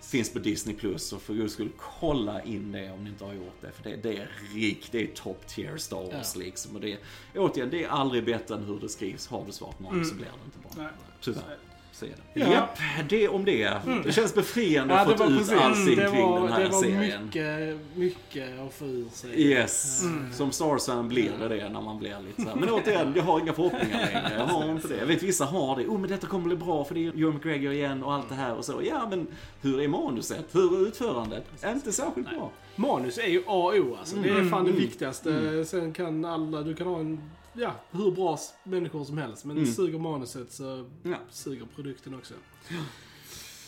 [0.00, 1.70] Finns på Disney Plus och för guds skull
[2.00, 3.72] kolla in det om ni inte har gjort det.
[3.72, 6.40] För det, det är rikt, det är top tier Star Wars Ja.
[6.40, 6.74] liksom.
[6.74, 6.98] Och det,
[7.36, 9.26] återigen, det är aldrig bättre än hur det skrivs.
[9.26, 10.70] Har du svart manus så blir det inte bra.
[10.84, 10.92] Nej.
[11.20, 11.58] Tyvärr.
[12.00, 12.40] Det.
[12.40, 12.52] Ja.
[12.52, 12.78] Japp,
[13.08, 13.72] det om det.
[14.04, 15.52] Det känns befriande Ja, att få ut precis.
[15.60, 17.24] allting det kring var, den här det var serien.
[17.24, 19.40] mycket, mycket att få ur sig.
[19.42, 22.56] Yes, som Star Wars-fan blir det det när man blir lite så här.
[22.56, 24.32] Men återigen, jag har inga förhoppningar längre.
[24.38, 24.96] Jag har inte det.
[24.96, 25.86] Jag vet vissa har det.
[25.86, 28.34] Oh men detta kommer bli bra för det är Joe McGregor igen och allt det
[28.34, 28.82] här och så.
[28.84, 29.26] Ja men
[29.60, 30.44] hur är manuset?
[30.52, 31.44] Hur är utförandet?
[31.66, 32.50] Inte särskilt bra.
[32.76, 34.16] Manus är ju A och O alltså.
[34.16, 35.64] Det är Mm, fan det mm, viktigaste.
[35.64, 37.20] Sen kan alla, du kan ha en,
[37.60, 39.44] ja, hur bra människor som helst.
[39.44, 39.72] Men Mm.
[39.72, 41.16] suger manuset så Ja.
[41.30, 42.34] suger produkten också.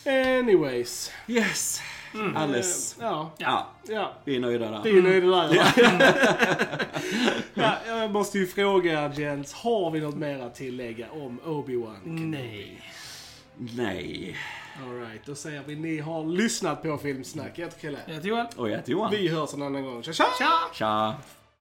[0.05, 1.11] Anyways.
[1.27, 1.81] Yes,
[2.35, 2.97] alldeles.
[2.99, 4.13] Eh, Ja, Ja, ja.
[4.25, 4.81] vi är nöjda där.
[4.83, 6.87] Vi är nöjda där.
[7.53, 11.99] ja, jag måste ju fråga Jens, har vi något mer att tillägga om Obi-Wan?
[12.03, 12.81] Nej.
[13.55, 14.37] Nej.
[14.83, 17.51] Alright, då säger vi ni har lyssnat på Filmsnack.
[17.55, 17.97] Jag heter Kalle.
[18.07, 18.45] Jag heter Joel.
[18.55, 19.11] Och jag heter Johan.
[19.11, 20.03] Vi hörs en annan gång.
[20.03, 20.25] Tja tja!
[20.39, 20.49] Tja!
[20.73, 21.15] Tja.